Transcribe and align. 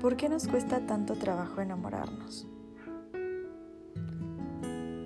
¿Por 0.00 0.16
qué 0.16 0.28
nos 0.28 0.46
cuesta 0.46 0.86
tanto 0.86 1.14
trabajo 1.14 1.60
enamorarnos? 1.60 2.46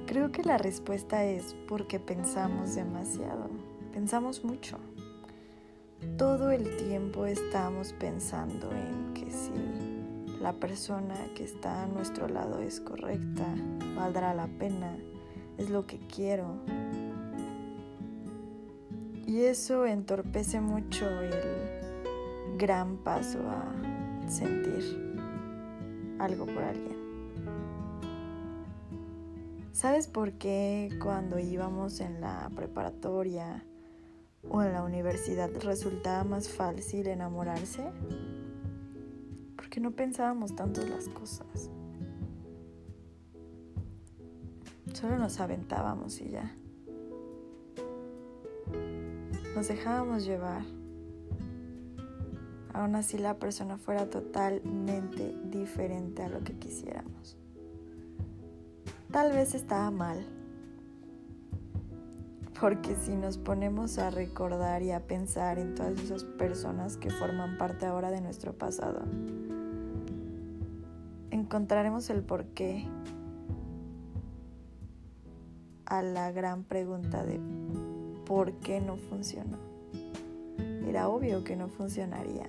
Creo 0.06 0.30
que 0.30 0.42
la 0.42 0.58
respuesta 0.58 1.24
es 1.24 1.56
porque 1.66 1.98
pensamos 1.98 2.74
demasiado, 2.74 3.48
pensamos 3.90 4.44
mucho. 4.44 4.76
Todo 6.18 6.50
el 6.50 6.76
tiempo 6.76 7.24
estamos 7.24 7.94
pensando 7.94 8.70
en 8.70 9.14
que 9.14 9.30
si 9.30 9.52
la 10.42 10.52
persona 10.52 11.14
que 11.34 11.44
está 11.44 11.84
a 11.84 11.86
nuestro 11.86 12.28
lado 12.28 12.60
es 12.60 12.78
correcta, 12.78 13.46
valdrá 13.96 14.34
la 14.34 14.46
pena, 14.46 14.94
es 15.56 15.70
lo 15.70 15.86
que 15.86 16.00
quiero. 16.00 16.56
Y 19.26 19.44
eso 19.44 19.86
entorpece 19.86 20.60
mucho 20.60 21.08
el 21.08 22.58
gran 22.58 22.98
paso 22.98 23.38
a 23.48 23.91
sentir 24.28 25.12
algo 26.18 26.46
por 26.46 26.62
alguien. 26.62 27.02
¿Sabes 29.72 30.06
por 30.06 30.32
qué 30.32 30.90
cuando 31.02 31.38
íbamos 31.38 32.00
en 32.00 32.20
la 32.20 32.50
preparatoria 32.54 33.64
o 34.48 34.62
en 34.62 34.72
la 34.72 34.82
universidad 34.82 35.50
resultaba 35.62 36.24
más 36.24 36.48
fácil 36.48 37.06
enamorarse? 37.06 37.90
Porque 39.56 39.80
no 39.80 39.92
pensábamos 39.92 40.54
tanto 40.54 40.82
las 40.86 41.08
cosas. 41.08 41.70
Solo 44.92 45.18
nos 45.18 45.40
aventábamos 45.40 46.20
y 46.20 46.30
ya. 46.30 46.54
Nos 49.56 49.68
dejábamos 49.68 50.24
llevar 50.24 50.64
aún 52.74 52.94
así 52.94 53.18
la 53.18 53.34
persona 53.34 53.76
fuera 53.78 54.08
totalmente 54.08 55.34
diferente 55.50 56.22
a 56.22 56.28
lo 56.28 56.42
que 56.42 56.54
quisiéramos. 56.54 57.36
Tal 59.10 59.32
vez 59.32 59.54
estaba 59.54 59.90
mal, 59.90 60.24
porque 62.58 62.94
si 62.94 63.14
nos 63.14 63.36
ponemos 63.36 63.98
a 63.98 64.10
recordar 64.10 64.82
y 64.82 64.92
a 64.92 65.00
pensar 65.00 65.58
en 65.58 65.74
todas 65.74 66.00
esas 66.00 66.24
personas 66.24 66.96
que 66.96 67.10
forman 67.10 67.58
parte 67.58 67.84
ahora 67.84 68.10
de 68.10 68.20
nuestro 68.20 68.54
pasado, 68.54 69.02
encontraremos 71.30 72.08
el 72.08 72.22
porqué 72.22 72.86
a 75.84 76.00
la 76.00 76.32
gran 76.32 76.64
pregunta 76.64 77.22
de 77.22 77.38
por 78.24 78.54
qué 78.60 78.80
no 78.80 78.96
funcionó. 78.96 79.58
Era 80.86 81.08
obvio 81.08 81.44
que 81.44 81.54
no 81.54 81.68
funcionaría 81.68 82.46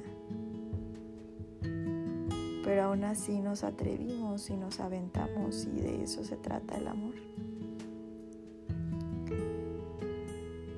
pero 2.64 2.84
aún 2.84 3.04
así 3.04 3.40
nos 3.40 3.64
atrevimos 3.64 4.50
y 4.50 4.56
nos 4.56 4.80
aventamos 4.80 5.66
y 5.66 5.82
de 5.82 6.04
eso 6.04 6.24
se 6.24 6.38
trata 6.38 6.76
el 6.76 6.88
amor. 6.88 7.14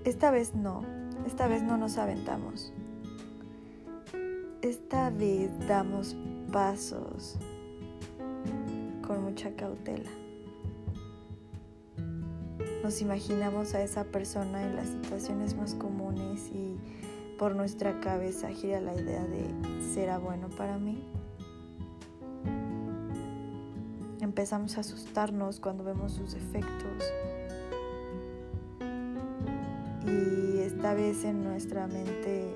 Esta 0.04 0.32
vez 0.32 0.56
no, 0.56 0.84
esta 1.26 1.48
vez 1.48 1.64
no 1.64 1.78
nos 1.78 1.98
aventamos. 1.98 2.74
Esta 4.62 5.10
vez 5.12 5.52
damos 5.68 6.16
pasos 6.52 7.38
con 9.06 9.24
mucha 9.24 9.56
cautela. 9.56 10.10
Nos 12.84 13.02
imaginamos 13.02 13.74
a 13.74 13.82
esa 13.82 14.04
persona 14.06 14.64
en 14.64 14.76
las 14.76 14.90
situaciones 14.90 15.56
más 15.56 15.74
comunes 15.74 16.50
y 16.54 16.78
por 17.38 17.56
nuestra 17.56 18.00
cabeza 18.00 18.50
gira 18.50 18.80
la 18.80 18.94
idea 18.94 19.24
de 19.26 19.44
¿será 19.94 20.20
bueno 20.20 20.50
para 20.50 20.78
mí? 20.78 21.04
Empezamos 24.36 24.76
a 24.76 24.82
asustarnos 24.82 25.62
cuando 25.62 25.86
vemos 25.86 26.12
sus 26.12 26.34
efectos. 26.34 27.10
Y 30.06 30.58
esta 30.60 30.94
vez 30.94 31.24
en 31.24 31.42
nuestra 31.42 31.88
mente 31.88 32.54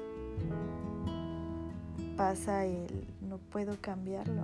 pasa 2.18 2.66
el 2.66 3.08
no 3.22 3.38
puedo 3.38 3.78
cambiarlo, 3.80 4.44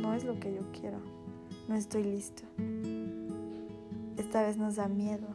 no 0.00 0.14
es 0.14 0.24
lo 0.24 0.40
que 0.40 0.52
yo 0.52 0.62
quiero, 0.72 0.98
no 1.68 1.76
estoy 1.76 2.02
listo. 2.02 2.42
Esta 4.16 4.42
vez 4.42 4.56
nos 4.56 4.74
da 4.74 4.88
miedo. 4.88 5.28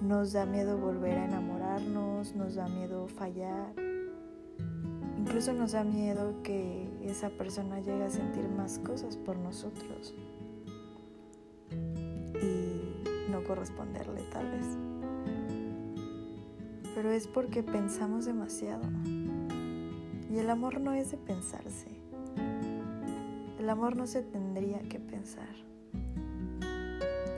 Nos 0.00 0.32
da 0.32 0.46
miedo 0.46 0.78
volver 0.78 1.18
a 1.18 1.26
enamorarnos, 1.26 2.34
nos 2.34 2.54
da 2.54 2.68
miedo 2.68 3.06
fallar. 3.06 3.81
Incluso 5.32 5.54
nos 5.54 5.72
da 5.72 5.82
miedo 5.82 6.42
que 6.42 6.86
esa 7.04 7.30
persona 7.30 7.80
llegue 7.80 8.04
a 8.04 8.10
sentir 8.10 8.46
más 8.50 8.78
cosas 8.78 9.16
por 9.16 9.34
nosotros 9.38 10.14
y 11.70 13.30
no 13.30 13.42
corresponderle 13.42 14.20
tal 14.30 14.50
vez. 14.50 14.66
Pero 16.94 17.10
es 17.10 17.26
porque 17.26 17.62
pensamos 17.62 18.26
demasiado. 18.26 18.82
Y 20.30 20.36
el 20.36 20.50
amor 20.50 20.78
no 20.82 20.92
es 20.92 21.12
de 21.12 21.16
pensarse. 21.16 21.88
El 23.58 23.70
amor 23.70 23.96
no 23.96 24.06
se 24.06 24.20
tendría 24.20 24.80
que 24.80 25.00
pensar. 25.00 25.48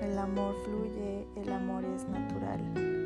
El 0.02 0.18
amor 0.18 0.56
fluye, 0.64 1.28
el 1.36 1.52
amor 1.52 1.84
es 1.84 2.08
natural. 2.08 3.03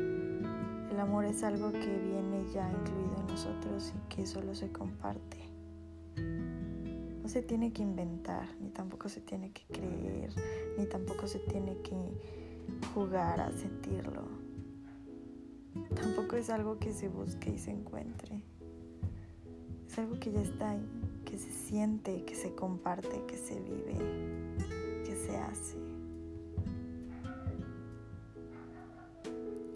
El 0.99 1.03
amor 1.03 1.23
es 1.23 1.43
algo 1.43 1.71
que 1.71 1.79
viene 1.79 2.45
ya 2.53 2.69
incluido 2.69 3.15
en 3.21 3.27
nosotros 3.27 3.93
y 3.95 4.13
que 4.13 4.27
solo 4.27 4.53
se 4.53 4.69
comparte. 4.69 5.37
No 6.17 7.29
se 7.29 7.41
tiene 7.41 7.71
que 7.71 7.83
inventar, 7.83 8.49
ni 8.59 8.67
tampoco 8.67 9.07
se 9.07 9.21
tiene 9.21 9.53
que 9.53 9.63
creer, 9.71 10.33
ni 10.77 10.85
tampoco 10.87 11.25
se 11.25 11.39
tiene 11.39 11.77
que 11.83 11.95
jugar 12.93 13.39
a 13.39 13.49
sentirlo. 13.53 14.23
Tampoco 15.95 16.35
es 16.35 16.49
algo 16.49 16.79
que 16.79 16.91
se 16.91 17.07
busque 17.07 17.51
y 17.51 17.59
se 17.59 17.71
encuentre. 17.71 18.41
Es 19.87 19.97
algo 19.99 20.19
que 20.19 20.33
ya 20.33 20.41
está 20.41 20.71
ahí, 20.71 20.85
que 21.23 21.37
se 21.37 21.49
siente, 21.49 22.25
que 22.25 22.35
se 22.35 22.53
comparte, 22.55 23.23
que 23.25 23.37
se 23.37 23.57
vive, 23.61 23.95
que 25.05 25.15
se 25.15 25.37
hace. 25.37 25.88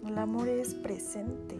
El 0.06 0.18
amor 0.18 0.48
es 0.48 0.74
presente. 0.74 1.58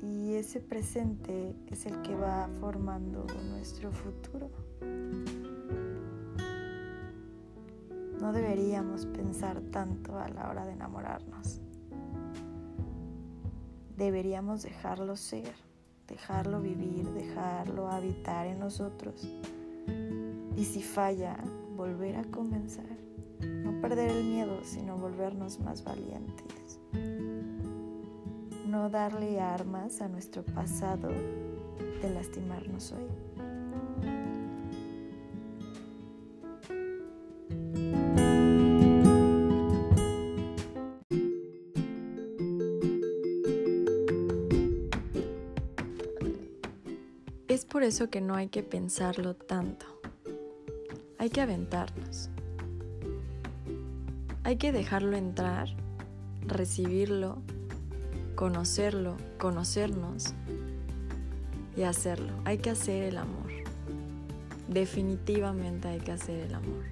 Y 0.00 0.34
ese 0.34 0.60
presente 0.60 1.56
es 1.66 1.86
el 1.86 2.00
que 2.02 2.14
va 2.14 2.48
formando 2.60 3.26
nuestro 3.50 3.90
futuro. 3.90 4.50
No 8.20 8.32
deberíamos 8.32 9.06
pensar 9.06 9.60
tanto 9.72 10.16
a 10.16 10.28
la 10.28 10.48
hora 10.48 10.64
de 10.64 10.74
enamorarnos. 10.74 11.60
Deberíamos 13.96 14.62
dejarlo 14.62 15.16
ser, 15.16 15.54
dejarlo 16.06 16.60
vivir, 16.60 17.10
dejarlo 17.10 17.88
habitar 17.88 18.46
en 18.46 18.60
nosotros. 18.60 19.28
Y 20.56 20.64
si 20.64 20.82
falla, 20.84 21.36
volver 21.76 22.14
a 22.14 22.24
comenzar 22.24 23.01
perder 23.82 24.10
el 24.12 24.24
miedo, 24.24 24.60
sino 24.62 24.96
volvernos 24.96 25.58
más 25.58 25.82
valientes. 25.82 26.78
No 28.64 28.88
darle 28.88 29.40
armas 29.40 30.00
a 30.00 30.08
nuestro 30.08 30.44
pasado 30.44 31.08
de 32.00 32.10
lastimarnos 32.14 32.92
hoy. 32.92 33.08
Es 47.48 47.64
por 47.66 47.82
eso 47.82 48.08
que 48.08 48.20
no 48.20 48.36
hay 48.36 48.46
que 48.46 48.62
pensarlo 48.62 49.34
tanto. 49.34 49.86
Hay 51.18 51.30
que 51.30 51.40
aventarnos. 51.40 52.30
Hay 54.44 54.56
que 54.56 54.72
dejarlo 54.72 55.16
entrar, 55.16 55.68
recibirlo, 56.48 57.38
conocerlo, 58.34 59.16
conocernos 59.38 60.34
y 61.76 61.82
hacerlo. 61.82 62.32
Hay 62.44 62.58
que 62.58 62.70
hacer 62.70 63.04
el 63.04 63.18
amor. 63.18 63.52
Definitivamente 64.66 65.86
hay 65.86 66.00
que 66.00 66.10
hacer 66.10 66.40
el 66.40 66.54
amor. 66.56 66.82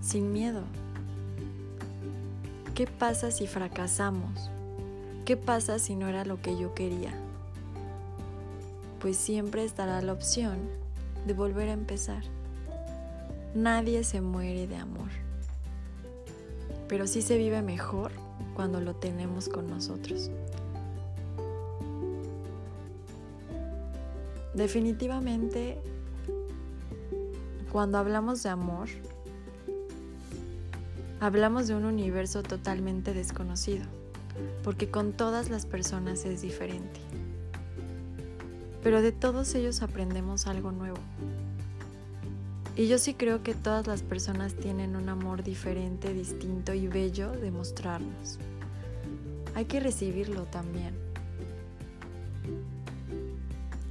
Sin 0.00 0.32
miedo. 0.32 0.62
¿Qué 2.74 2.86
pasa 2.86 3.30
si 3.30 3.46
fracasamos? 3.46 4.50
¿Qué 5.26 5.36
pasa 5.36 5.78
si 5.78 5.94
no 5.94 6.08
era 6.08 6.24
lo 6.24 6.40
que 6.40 6.58
yo 6.58 6.74
quería? 6.74 7.12
Pues 8.98 9.18
siempre 9.18 9.62
estará 9.62 10.00
la 10.00 10.14
opción 10.14 10.56
de 11.26 11.34
volver 11.34 11.68
a 11.68 11.74
empezar. 11.74 12.22
Nadie 13.54 14.04
se 14.04 14.22
muere 14.22 14.66
de 14.66 14.76
amor 14.76 15.25
pero 16.88 17.06
sí 17.06 17.22
se 17.22 17.36
vive 17.36 17.62
mejor 17.62 18.12
cuando 18.54 18.80
lo 18.80 18.94
tenemos 18.94 19.48
con 19.48 19.68
nosotros. 19.68 20.30
Definitivamente, 24.54 25.78
cuando 27.70 27.98
hablamos 27.98 28.42
de 28.42 28.48
amor, 28.48 28.88
hablamos 31.20 31.66
de 31.68 31.74
un 31.74 31.84
universo 31.84 32.42
totalmente 32.42 33.12
desconocido, 33.12 33.84
porque 34.64 34.90
con 34.90 35.12
todas 35.12 35.50
las 35.50 35.66
personas 35.66 36.24
es 36.24 36.40
diferente. 36.40 37.00
Pero 38.82 39.02
de 39.02 39.12
todos 39.12 39.54
ellos 39.54 39.82
aprendemos 39.82 40.46
algo 40.46 40.72
nuevo. 40.72 40.98
Y 42.76 42.88
yo 42.88 42.98
sí 42.98 43.14
creo 43.14 43.42
que 43.42 43.54
todas 43.54 43.86
las 43.86 44.02
personas 44.02 44.54
tienen 44.54 44.96
un 44.96 45.08
amor 45.08 45.42
diferente, 45.42 46.12
distinto 46.12 46.74
y 46.74 46.88
bello 46.88 47.32
de 47.32 47.50
mostrarnos. 47.50 48.38
Hay 49.54 49.64
que 49.64 49.80
recibirlo 49.80 50.44
también. 50.44 50.94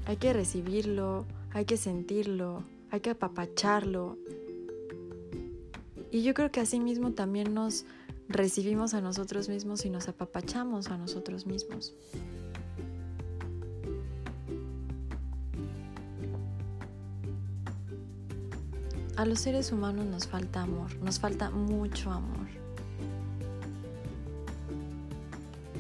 Hay 0.06 0.18
que 0.18 0.34
recibirlo, 0.34 1.26
hay 1.52 1.66
que 1.66 1.78
sentirlo, 1.78 2.64
hay 2.92 3.00
que 3.00 3.10
apapacharlo. 3.10 4.20
Y 6.12 6.22
yo 6.22 6.36
creo 6.36 6.52
que 6.52 6.60
así 6.60 6.80
mismo 6.80 7.14
también 7.14 7.56
nos 7.56 7.86
recibimos 8.30 8.94
a 8.94 9.02
nosotros 9.02 9.50
mismos 9.50 9.84
y 9.86 9.90
nos 9.90 10.08
apapachamos 10.08 10.90
a 10.92 10.98
nosotros 10.98 11.48
mismos. 11.48 11.96
A 19.18 19.26
los 19.26 19.40
seres 19.40 19.72
humanos 19.72 20.06
nos 20.06 20.28
falta 20.28 20.62
amor, 20.62 20.96
nos 21.02 21.20
falta 21.20 21.50
mucho 21.50 22.12
amor. 22.12 22.48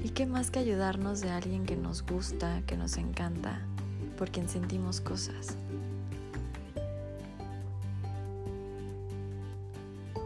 ¿Y 0.03 0.09
qué 0.09 0.25
más 0.25 0.51
que 0.51 0.59
ayudarnos 0.59 1.21
de 1.21 1.31
alguien 1.31 1.65
que 1.65 1.75
nos 1.75 2.05
gusta, 2.05 2.61
que 2.65 2.77
nos 2.77 2.97
encanta? 2.97 3.61
por 4.15 4.31
quien 4.31 4.49
sentimos 4.49 5.01
cosas. 5.01 5.55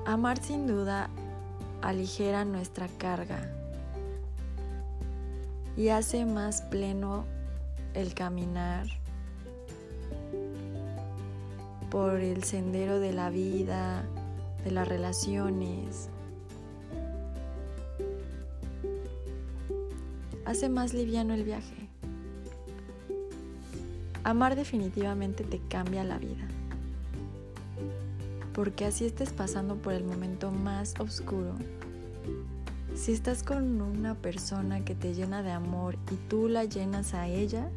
Amar 0.06 0.42
sin 0.42 0.66
duda 0.66 1.10
aligera 1.82 2.46
nuestra 2.46 2.88
carga 2.88 3.50
y 5.78 5.90
hace 5.90 6.26
más 6.26 6.62
pleno 6.64 7.26
el 7.94 8.14
caminar 8.14 8.88
por 11.90 12.20
el 12.20 12.44
sendero 12.44 13.00
de 13.00 13.14
la 13.14 13.30
vida, 13.30 14.06
de 14.64 14.72
las 14.72 14.88
relaciones. 14.88 16.10
Hace 20.46 20.70
más 20.70 20.94
liviano 20.94 21.34
el 21.34 21.44
viaje. 21.44 21.90
Amar 24.24 24.56
definitivamente 24.56 25.44
te 25.44 25.60
cambia 25.70 26.04
la 26.04 26.18
vida. 26.18 26.48
Porque 28.54 28.86
así 28.86 29.06
estés 29.06 29.32
pasando 29.32 29.76
por 29.76 29.94
el 29.94 30.04
momento 30.04 30.52
más 30.52 30.94
oscuro, 31.00 31.56
si 32.96 33.14
estás 33.14 33.44
con 33.44 33.82
una 33.82 34.16
persona 34.16 34.84
que 34.84 34.94
te 34.94 35.14
llena 35.14 35.42
de 35.42 35.52
amor 35.52 35.96
y 36.12 36.16
tú 36.28 36.50
la 36.50 36.66
llenas 36.66 37.14
a 37.14 37.28
ella, 37.28 37.70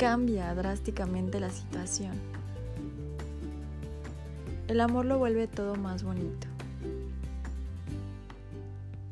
cambia 0.00 0.54
drásticamente 0.54 1.40
la 1.40 1.50
situación. 1.50 2.14
El 4.66 4.80
amor 4.80 5.04
lo 5.04 5.18
vuelve 5.18 5.46
todo 5.46 5.74
más 5.74 6.04
bonito. 6.04 6.46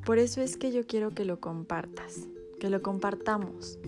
Por 0.06 0.18
eso 0.18 0.40
es 0.40 0.56
que 0.56 0.72
yo 0.72 0.86
quiero 0.86 1.10
que 1.10 1.26
lo 1.26 1.40
compartas, 1.40 2.26
que 2.58 2.70
lo 2.70 2.80
compartamos. 2.80 3.78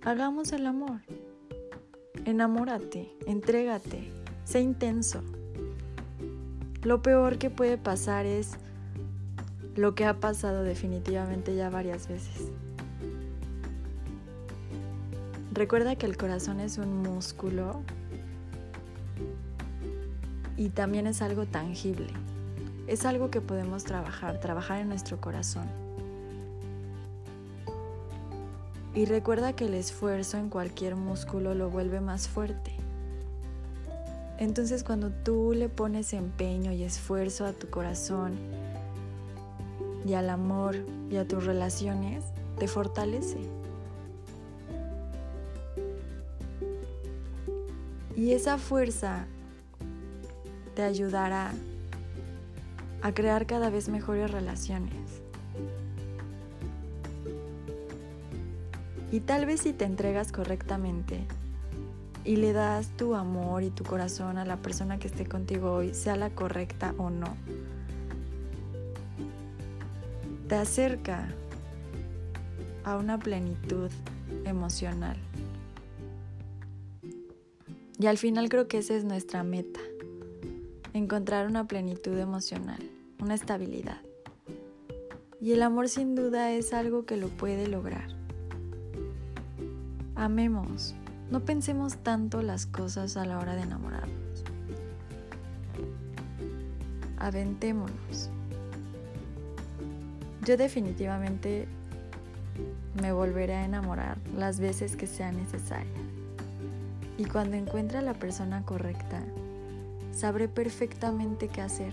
Hagamos 0.00 0.52
el 0.52 0.66
amor. 0.66 1.02
Enamórate, 2.24 3.14
entrégate, 3.26 4.10
sé 4.44 4.62
intenso. 4.62 5.20
Lo 6.82 7.02
peor 7.02 7.36
que 7.36 7.50
puede 7.50 7.76
pasar 7.76 8.24
es 8.24 8.52
lo 9.76 9.94
que 9.94 10.06
ha 10.06 10.18
pasado 10.18 10.62
definitivamente 10.62 11.54
ya 11.54 11.68
varias 11.68 12.08
veces. 12.08 12.50
Recuerda 15.58 15.96
que 15.96 16.06
el 16.06 16.16
corazón 16.16 16.60
es 16.60 16.78
un 16.78 17.02
músculo 17.02 17.82
y 20.56 20.68
también 20.68 21.08
es 21.08 21.20
algo 21.20 21.46
tangible. 21.46 22.12
Es 22.86 23.04
algo 23.04 23.32
que 23.32 23.40
podemos 23.40 23.82
trabajar, 23.82 24.38
trabajar 24.38 24.78
en 24.78 24.88
nuestro 24.88 25.20
corazón. 25.20 25.66
Y 28.94 29.06
recuerda 29.06 29.52
que 29.54 29.64
el 29.64 29.74
esfuerzo 29.74 30.38
en 30.38 30.48
cualquier 30.48 30.94
músculo 30.94 31.54
lo 31.54 31.70
vuelve 31.70 32.00
más 32.00 32.28
fuerte. 32.28 32.70
Entonces 34.38 34.84
cuando 34.84 35.10
tú 35.10 35.54
le 35.56 35.68
pones 35.68 36.12
empeño 36.12 36.70
y 36.70 36.84
esfuerzo 36.84 37.44
a 37.44 37.52
tu 37.52 37.68
corazón 37.68 38.38
y 40.06 40.14
al 40.14 40.30
amor 40.30 40.76
y 41.10 41.16
a 41.16 41.26
tus 41.26 41.44
relaciones, 41.44 42.22
te 42.60 42.68
fortalece. 42.68 43.58
Y 48.18 48.32
esa 48.32 48.58
fuerza 48.58 49.26
te 50.74 50.82
ayudará 50.82 51.52
a 53.00 53.14
crear 53.14 53.46
cada 53.46 53.70
vez 53.70 53.88
mejores 53.88 54.28
relaciones. 54.28 55.22
Y 59.12 59.20
tal 59.20 59.46
vez 59.46 59.60
si 59.60 59.72
te 59.72 59.84
entregas 59.84 60.32
correctamente 60.32 61.20
y 62.24 62.34
le 62.34 62.52
das 62.52 62.88
tu 62.96 63.14
amor 63.14 63.62
y 63.62 63.70
tu 63.70 63.84
corazón 63.84 64.36
a 64.36 64.44
la 64.44 64.56
persona 64.56 64.98
que 64.98 65.06
esté 65.06 65.24
contigo 65.24 65.74
hoy, 65.74 65.94
sea 65.94 66.16
la 66.16 66.30
correcta 66.30 66.96
o 66.98 67.10
no, 67.10 67.36
te 70.48 70.56
acerca 70.56 71.28
a 72.82 72.96
una 72.96 73.16
plenitud 73.16 73.92
emocional. 74.44 75.27
Y 78.00 78.06
al 78.06 78.16
final 78.16 78.48
creo 78.48 78.68
que 78.68 78.78
esa 78.78 78.94
es 78.94 79.04
nuestra 79.04 79.42
meta, 79.42 79.80
encontrar 80.92 81.48
una 81.48 81.66
plenitud 81.66 82.16
emocional, 82.16 82.78
una 83.20 83.34
estabilidad. 83.34 84.00
Y 85.40 85.52
el 85.52 85.62
amor 85.62 85.88
sin 85.88 86.14
duda 86.14 86.52
es 86.52 86.72
algo 86.72 87.06
que 87.06 87.16
lo 87.16 87.28
puede 87.28 87.66
lograr. 87.66 88.08
Amemos, 90.14 90.94
no 91.30 91.44
pensemos 91.44 91.96
tanto 91.98 92.40
las 92.42 92.66
cosas 92.66 93.16
a 93.16 93.24
la 93.24 93.38
hora 93.38 93.56
de 93.56 93.62
enamorarnos. 93.62 94.44
Aventémonos. 97.18 98.30
Yo 100.44 100.56
definitivamente 100.56 101.66
me 103.02 103.12
volveré 103.12 103.54
a 103.54 103.64
enamorar 103.64 104.18
las 104.36 104.60
veces 104.60 104.96
que 104.96 105.08
sea 105.08 105.32
necesaria. 105.32 105.92
Y 107.18 107.24
cuando 107.24 107.56
encuentre 107.56 107.98
a 107.98 108.02
la 108.02 108.14
persona 108.14 108.64
correcta, 108.64 109.20
sabré 110.12 110.46
perfectamente 110.48 111.48
qué 111.48 111.60
hacer. 111.60 111.92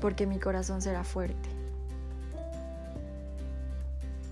Porque 0.00 0.26
mi 0.26 0.40
corazón 0.40 0.82
será 0.82 1.04
fuerte. 1.04 1.48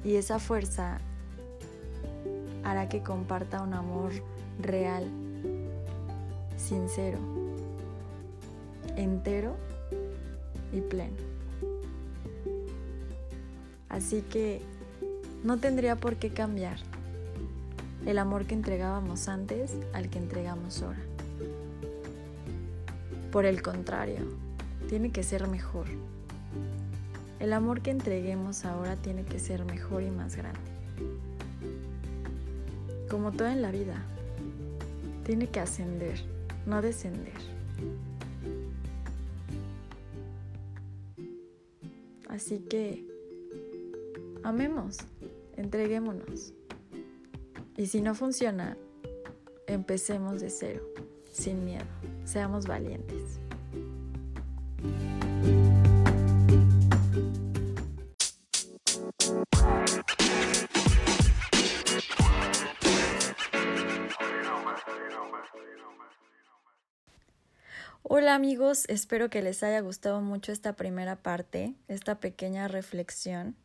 Y 0.05 0.17
esa 0.17 0.41
fuerza 0.41 0.99
hará 2.65 2.89
que 2.89 3.01
comparta 3.01 3.63
un 3.63 3.75
amor 3.75 4.11
real, 4.61 5.09
sincero, 6.57 7.19
entero 8.97 9.55
y 10.73 10.81
pleno. 10.81 11.17
Así 13.89 14.23
que 14.23 14.63
no 15.45 15.59
tendría 15.59 15.95
por 15.95 16.17
qué 16.17 16.31
cambiar 16.31 16.79
el 18.07 18.19
amor 18.19 18.47
que 18.47 18.55
entregábamos 18.55 19.29
antes 19.29 19.77
al 19.93 20.11
que 20.11 20.19
entregamos 20.19 20.83
ahora. 20.83 21.01
Por 23.33 23.47
el 23.47 23.63
contrario, 23.63 24.21
tiene 24.89 25.11
que 25.11 25.23
ser 25.23 25.49
mejor. 25.49 25.87
El 27.41 27.53
amor 27.53 27.81
que 27.81 27.91
entreguemos 27.91 28.65
ahora 28.65 28.97
tiene 28.97 29.25
que 29.25 29.39
ser 29.39 29.65
mejor 29.65 30.03
y 30.03 30.11
más 30.11 30.37
grande. 30.37 30.61
Como 33.11 33.33
todo 33.33 33.49
en 33.49 33.63
la 33.63 33.71
vida, 33.71 34.03
tiene 35.25 35.49
que 35.49 35.61
ascender, 35.61 36.21
no 36.67 36.83
descender. 36.83 37.33
Así 42.29 42.59
que 42.59 43.05
amemos, 44.43 44.99
entreguémonos. 45.57 46.53
Y 47.77 47.87
si 47.87 48.01
no 48.01 48.15
funciona, 48.15 48.77
empecemos 49.67 50.41
de 50.41 50.49
cero, 50.49 50.83
sin 51.33 51.65
miedo, 51.65 51.85
seamos 52.25 52.69
valientes. 52.69 53.41
Hola 68.05 68.37
amigos, 68.37 68.85
espero 68.89 69.31
que 69.31 69.43
les 69.43 69.65
haya 69.65 69.81
gustado 69.81 70.21
mucho 70.21 70.53
esta 70.53 70.75
primera 70.75 71.17
parte, 71.17 71.75
esta 71.89 72.21
pequeña 72.21 72.69
reflexión 72.69 73.57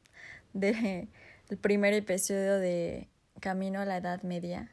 del 0.53 1.09
de 1.47 1.57
primer 1.61 1.93
episodio 1.93 2.57
de 2.57 3.07
Camino 3.39 3.79
a 3.79 3.85
la 3.85 3.97
Edad 3.97 4.21
Media. 4.23 4.71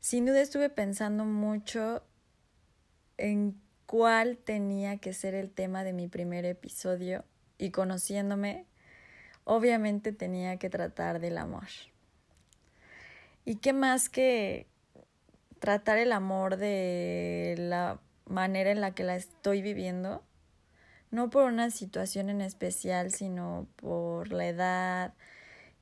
Sin 0.00 0.26
duda 0.26 0.40
estuve 0.40 0.68
pensando 0.70 1.24
mucho 1.24 2.02
en 3.16 3.60
cuál 3.86 4.36
tenía 4.38 4.98
que 4.98 5.12
ser 5.12 5.34
el 5.34 5.50
tema 5.50 5.84
de 5.84 5.92
mi 5.92 6.08
primer 6.08 6.44
episodio 6.44 7.24
y 7.58 7.70
conociéndome, 7.70 8.66
obviamente 9.44 10.12
tenía 10.12 10.58
que 10.58 10.70
tratar 10.70 11.20
del 11.20 11.38
amor. 11.38 11.68
¿Y 13.44 13.56
qué 13.56 13.72
más 13.72 14.08
que 14.08 14.66
tratar 15.58 15.98
el 15.98 16.12
amor 16.12 16.56
de 16.56 17.54
la 17.58 18.00
manera 18.26 18.70
en 18.70 18.80
la 18.80 18.94
que 18.94 19.04
la 19.04 19.16
estoy 19.16 19.62
viviendo, 19.62 20.22
no 21.10 21.30
por 21.30 21.44
una 21.44 21.70
situación 21.70 22.30
en 22.30 22.40
especial, 22.40 23.10
sino 23.12 23.66
por 23.76 24.32
la 24.32 24.46
edad 24.46 25.14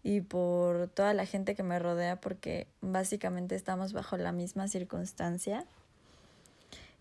y 0.03 0.21
por 0.21 0.89
toda 0.89 1.15
la 1.15 1.27
gente 1.27 1.55
que 1.55 1.63
me 1.63 1.79
rodea, 1.79 2.21
porque 2.21 2.67
básicamente 2.81 3.55
estamos 3.55 3.93
bajo 3.93 4.17
la 4.17 4.33
misma 4.33 4.69
circunstancia. 4.69 5.65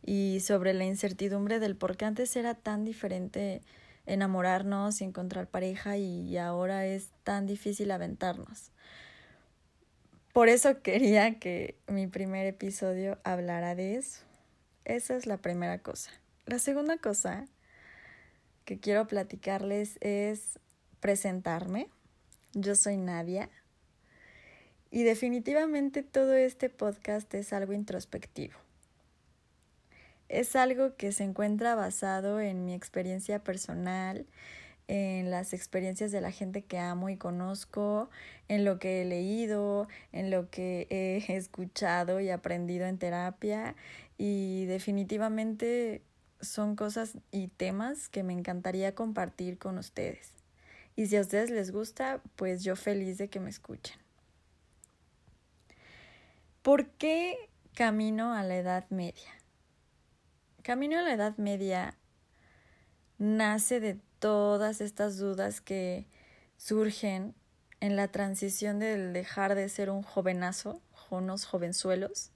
Y 0.03 0.39
sobre 0.41 0.74
la 0.74 0.86
incertidumbre 0.86 1.60
del 1.60 1.75
por 1.75 1.98
qué 1.98 2.05
antes 2.05 2.36
era 2.36 2.55
tan 2.55 2.86
diferente 2.86 3.62
enamorarnos 4.05 5.01
y 5.01 5.03
encontrar 5.03 5.48
pareja 5.48 5.98
y 5.98 6.38
ahora 6.38 6.86
es 6.86 7.10
tan 7.24 7.46
difícil 7.46 7.91
aventarnos. 7.91 8.72
Por 10.34 10.48
eso 10.48 10.81
quería 10.81 11.39
que 11.39 11.75
mi 11.88 12.08
primer 12.08 12.48
episodio 12.48 13.17
hablara 13.24 13.75
de 13.75 13.96
eso. 13.98 14.22
Esa 14.86 15.15
es 15.15 15.25
la 15.25 15.38
primera 15.38 15.79
cosa. 15.79 16.12
La 16.46 16.58
segunda 16.58 16.98
cosa 16.98 17.48
que 18.63 18.79
quiero 18.79 19.08
platicarles 19.08 19.98
es 20.00 20.58
presentarme. 21.01 21.89
Yo 22.53 22.75
soy 22.75 22.98
Nadia 22.98 23.50
y 24.89 25.03
definitivamente 25.03 26.03
todo 26.03 26.34
este 26.34 26.70
podcast 26.70 27.34
es 27.34 27.53
algo 27.53 27.72
introspectivo. 27.72 28.55
Es 30.27 30.58
algo 30.58 30.98
que 30.98 31.13
se 31.13 31.24
encuentra 31.24 31.75
basado 31.75 32.41
en 32.41 32.65
mi 32.65 32.74
experiencia 32.74 33.41
personal, 33.41 34.25
en 34.89 35.31
las 35.31 35.53
experiencias 35.53 36.12
de 36.12 36.20
la 36.20 36.31
gente 36.31 36.62
que 36.62 36.77
amo 36.77 37.08
y 37.08 37.15
conozco, 37.15 38.10
en 38.50 38.65
lo 38.65 38.79
que 38.79 39.01
he 39.01 39.05
leído, 39.05 39.88
en 40.12 40.29
lo 40.29 40.50
que 40.50 40.88
he 40.89 41.34
escuchado 41.38 42.20
y 42.20 42.31
aprendido 42.31 42.86
en 42.86 42.98
terapia 42.98 43.75
y 44.17 44.65
definitivamente 44.65 46.01
son 46.41 46.75
cosas 46.75 47.13
y 47.31 47.48
temas 47.48 48.10
que 48.10 48.24
me 48.24 48.34
encantaría 48.34 48.93
compartir 48.93 49.58
con 49.58 49.77
ustedes. 49.77 50.40
Y 51.01 51.08
si 51.08 51.17
a 51.17 51.22
ustedes 51.22 51.50
les 51.50 51.72
gusta, 51.72 52.22
pues 52.36 52.63
yo 52.63 52.75
feliz 52.75 53.17
de 53.17 53.27
que 53.27 53.39
me 53.39 53.50
escuchen. 53.50 53.98
¿Por 56.62 56.89
qué 56.89 57.50
camino 57.74 58.36
a 58.36 58.43
la 58.43 58.55
Edad 58.58 58.86
Media? 58.91 59.31
Camino 60.62 61.00
a 61.00 61.01
la 61.01 61.12
Edad 61.12 61.36
Media 61.38 61.98
nace 63.17 63.79
de 63.79 63.98
todas 64.20 64.79
estas 64.79 65.17
dudas 65.17 65.60
que 65.60 66.05
surgen 66.58 67.34
en 67.79 67.96
la 67.96 68.10
transición 68.10 68.77
del 68.77 69.12
dejar 69.12 69.55
de 69.55 69.70
ser 69.70 69.89
un 69.89 70.03
jovenazo, 70.03 70.84
unos 71.10 71.46
jovenzuelos, 71.46 72.29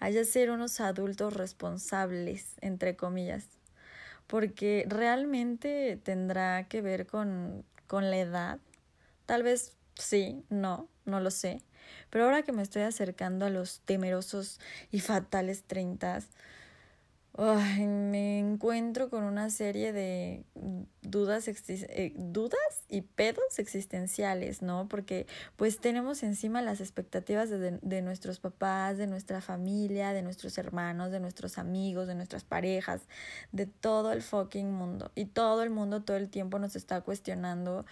haya 0.00 0.24
ser 0.24 0.50
unos 0.50 0.80
adultos 0.80 1.34
responsables, 1.34 2.56
entre 2.62 2.96
comillas, 2.96 3.46
porque 4.26 4.86
realmente 4.88 6.00
tendrá 6.02 6.66
que 6.66 6.82
ver 6.82 7.06
con, 7.06 7.64
con 7.88 8.10
la 8.10 8.18
edad. 8.18 8.58
Tal 9.26 9.42
vez 9.42 9.72
sí, 9.96 10.44
no, 10.48 10.88
no 11.04 11.18
lo 11.18 11.32
sé. 11.32 11.62
Pero 12.10 12.24
ahora 12.24 12.42
que 12.42 12.52
me 12.52 12.62
estoy 12.62 12.82
acercando 12.82 13.46
a 13.46 13.50
los 13.50 13.80
temerosos 13.80 14.60
y 14.92 15.00
fatales 15.00 15.64
treintas, 15.64 16.28
me 17.38 18.40
encuentro 18.40 19.10
con 19.10 19.22
una 19.22 19.48
serie 19.50 19.92
de 19.92 20.44
dudas, 21.02 21.46
eh, 21.46 22.12
dudas 22.16 22.58
y 22.88 23.02
pedos 23.02 23.58
existenciales, 23.58 24.60
¿no? 24.60 24.88
Porque 24.88 25.26
pues 25.54 25.78
tenemos 25.78 26.24
encima 26.24 26.62
las 26.62 26.80
expectativas 26.80 27.48
de, 27.48 27.78
de 27.80 28.02
nuestros 28.02 28.40
papás, 28.40 28.98
de 28.98 29.06
nuestra 29.06 29.40
familia, 29.40 30.12
de 30.12 30.22
nuestros 30.22 30.58
hermanos, 30.58 31.12
de 31.12 31.20
nuestros 31.20 31.58
amigos, 31.58 32.08
de 32.08 32.16
nuestras 32.16 32.42
parejas, 32.42 33.02
de 33.52 33.66
todo 33.66 34.10
el 34.12 34.22
fucking 34.22 34.72
mundo. 34.72 35.12
Y 35.14 35.26
todo 35.26 35.62
el 35.62 35.70
mundo 35.70 36.02
todo 36.02 36.16
el 36.16 36.30
tiempo 36.30 36.58
nos 36.58 36.74
está 36.74 37.02
cuestionando 37.02 37.86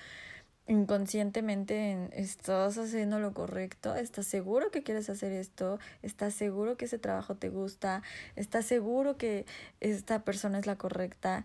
inconscientemente 0.68 2.08
estás 2.12 2.76
haciendo 2.78 3.20
lo 3.20 3.32
correcto, 3.32 3.94
estás 3.94 4.26
seguro 4.26 4.70
que 4.70 4.82
quieres 4.82 5.08
hacer 5.08 5.32
esto, 5.32 5.78
estás 6.02 6.34
seguro 6.34 6.76
que 6.76 6.86
ese 6.86 6.98
trabajo 6.98 7.36
te 7.36 7.48
gusta, 7.48 8.02
estás 8.34 8.66
seguro 8.66 9.16
que 9.16 9.46
esta 9.80 10.24
persona 10.24 10.58
es 10.58 10.66
la 10.66 10.76
correcta, 10.76 11.44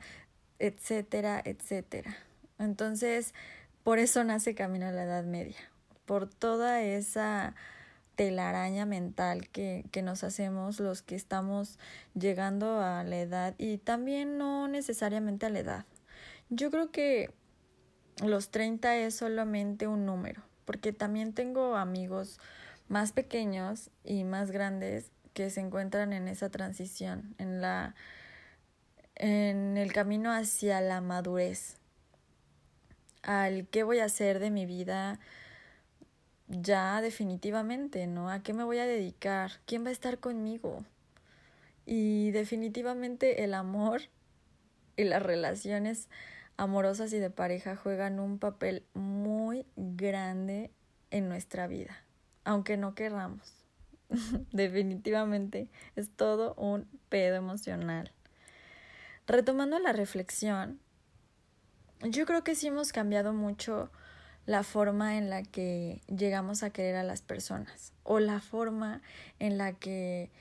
etcétera, 0.59 1.41
etcétera. 1.43 2.17
Entonces, 2.57 3.33
por 3.83 3.99
eso 3.99 4.23
nace 4.23 4.55
Camino 4.55 4.87
a 4.87 4.91
la 4.91 5.03
Edad 5.03 5.23
Media, 5.23 5.57
por 6.05 6.27
toda 6.27 6.81
esa 6.81 7.55
telaraña 8.15 8.85
mental 8.85 9.49
que, 9.49 9.85
que 9.91 10.01
nos 10.01 10.23
hacemos 10.23 10.79
los 10.79 11.01
que 11.01 11.15
estamos 11.15 11.79
llegando 12.13 12.81
a 12.81 13.03
la 13.03 13.19
edad 13.19 13.55
y 13.57 13.77
también 13.77 14.37
no 14.37 14.67
necesariamente 14.67 15.45
a 15.45 15.49
la 15.49 15.59
edad. 15.59 15.85
Yo 16.49 16.69
creo 16.69 16.91
que 16.91 17.31
los 18.21 18.49
30 18.49 18.97
es 18.97 19.15
solamente 19.15 19.87
un 19.87 20.05
número, 20.05 20.41
porque 20.65 20.93
también 20.93 21.33
tengo 21.33 21.75
amigos 21.75 22.39
más 22.87 23.11
pequeños 23.11 23.89
y 24.03 24.23
más 24.23 24.51
grandes 24.51 25.11
que 25.33 25.49
se 25.49 25.61
encuentran 25.61 26.13
en 26.13 26.27
esa 26.27 26.49
transición, 26.49 27.35
en 27.37 27.61
la 27.61 27.95
en 29.15 29.77
el 29.77 29.93
camino 29.93 30.31
hacia 30.31 30.81
la 30.81 30.99
madurez, 30.99 31.75
al 33.21 33.67
qué 33.67 33.83
voy 33.83 33.99
a 33.99 34.05
hacer 34.05 34.39
de 34.39 34.49
mi 34.49 34.65
vida 34.65 35.19
ya 36.47 37.01
definitivamente, 37.01 38.07
¿no? 38.07 38.29
¿A 38.29 38.41
qué 38.41 38.53
me 38.53 38.63
voy 38.63 38.79
a 38.79 38.85
dedicar? 38.85 39.51
¿Quién 39.65 39.85
va 39.85 39.89
a 39.89 39.93
estar 39.93 40.19
conmigo? 40.19 40.83
Y 41.85 42.31
definitivamente 42.31 43.43
el 43.43 43.53
amor 43.53 44.01
y 44.97 45.03
las 45.03 45.23
relaciones 45.23 46.09
amorosas 46.57 47.13
y 47.13 47.19
de 47.19 47.29
pareja 47.29 47.75
juegan 47.75 48.19
un 48.19 48.39
papel 48.39 48.85
muy 48.93 49.65
grande 49.75 50.71
en 51.09 51.29
nuestra 51.29 51.67
vida, 51.67 51.95
aunque 52.43 52.77
no 52.77 52.95
querramos. 52.95 53.53
Definitivamente 54.51 55.69
es 55.95 56.09
todo 56.09 56.53
un 56.55 56.87
pedo 57.09 57.35
emocional. 57.35 58.11
Retomando 59.27 59.79
la 59.79 59.93
reflexión, 59.93 60.79
yo 62.01 62.25
creo 62.25 62.43
que 62.43 62.55
sí 62.55 62.67
hemos 62.67 62.91
cambiado 62.91 63.33
mucho 63.33 63.91
la 64.45 64.63
forma 64.63 65.17
en 65.17 65.29
la 65.29 65.43
que 65.43 66.01
llegamos 66.07 66.63
a 66.63 66.71
querer 66.71 66.95
a 66.95 67.03
las 67.03 67.21
personas 67.21 67.93
o 68.03 68.19
la 68.19 68.39
forma 68.41 69.01
en 69.39 69.57
la 69.57 69.73
que 69.73 70.31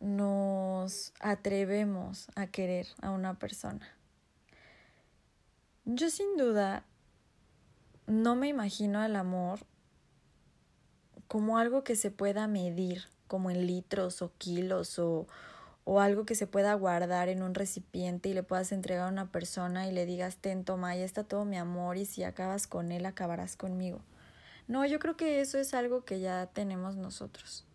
nos 0.00 1.14
atrevemos 1.20 2.28
a 2.34 2.48
querer 2.48 2.88
a 3.00 3.10
una 3.10 3.38
persona. 3.38 3.88
Yo 5.84 6.10
sin 6.10 6.36
duda 6.36 6.84
no 8.06 8.36
me 8.36 8.48
imagino 8.48 9.04
el 9.04 9.16
amor 9.16 9.60
como 11.26 11.58
algo 11.58 11.82
que 11.82 11.96
se 11.96 12.10
pueda 12.10 12.46
medir, 12.46 13.04
como 13.26 13.50
en 13.50 13.66
litros 13.66 14.22
o 14.22 14.32
kilos 14.38 14.98
o, 15.00 15.26
o 15.84 16.00
algo 16.00 16.24
que 16.24 16.36
se 16.36 16.46
pueda 16.46 16.74
guardar 16.74 17.28
en 17.28 17.42
un 17.42 17.54
recipiente 17.54 18.28
y 18.28 18.34
le 18.34 18.44
puedas 18.44 18.70
entregar 18.70 19.08
a 19.08 19.10
una 19.10 19.32
persona 19.32 19.88
y 19.88 19.92
le 19.92 20.06
digas, 20.06 20.36
ten, 20.36 20.64
toma, 20.64 20.90
ahí 20.90 21.02
está 21.02 21.24
todo 21.24 21.44
mi 21.44 21.56
amor 21.56 21.96
y 21.96 22.04
si 22.04 22.22
acabas 22.22 22.68
con 22.68 22.92
él, 22.92 23.04
acabarás 23.04 23.56
conmigo. 23.56 24.00
No, 24.68 24.86
yo 24.86 25.00
creo 25.00 25.16
que 25.16 25.40
eso 25.40 25.58
es 25.58 25.74
algo 25.74 26.04
que 26.04 26.20
ya 26.20 26.46
tenemos 26.46 26.96
nosotros. 26.96 27.66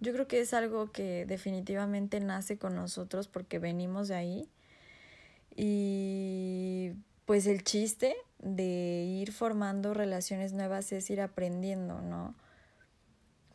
Yo 0.00 0.12
creo 0.12 0.26
que 0.26 0.40
es 0.40 0.54
algo 0.54 0.90
que 0.90 1.26
definitivamente 1.26 2.20
nace 2.20 2.56
con 2.56 2.74
nosotros 2.74 3.28
porque 3.28 3.58
venimos 3.58 4.08
de 4.08 4.14
ahí 4.14 4.48
y 5.54 6.92
pues 7.26 7.46
el 7.48 7.64
chiste 7.64 8.16
de 8.38 9.04
ir 9.04 9.32
formando 9.32 9.92
relaciones 9.92 10.52
nuevas 10.52 10.92
es 10.92 11.10
ir 11.10 11.20
aprendiendo, 11.20 12.00
¿no? 12.00 12.34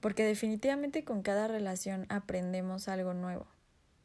Porque 0.02 0.26
definitivamente 0.26 1.04
con 1.06 1.22
cada 1.22 1.48
relación 1.48 2.06
aprendemos 2.10 2.90
algo 2.90 3.14
nuevo, 3.14 3.48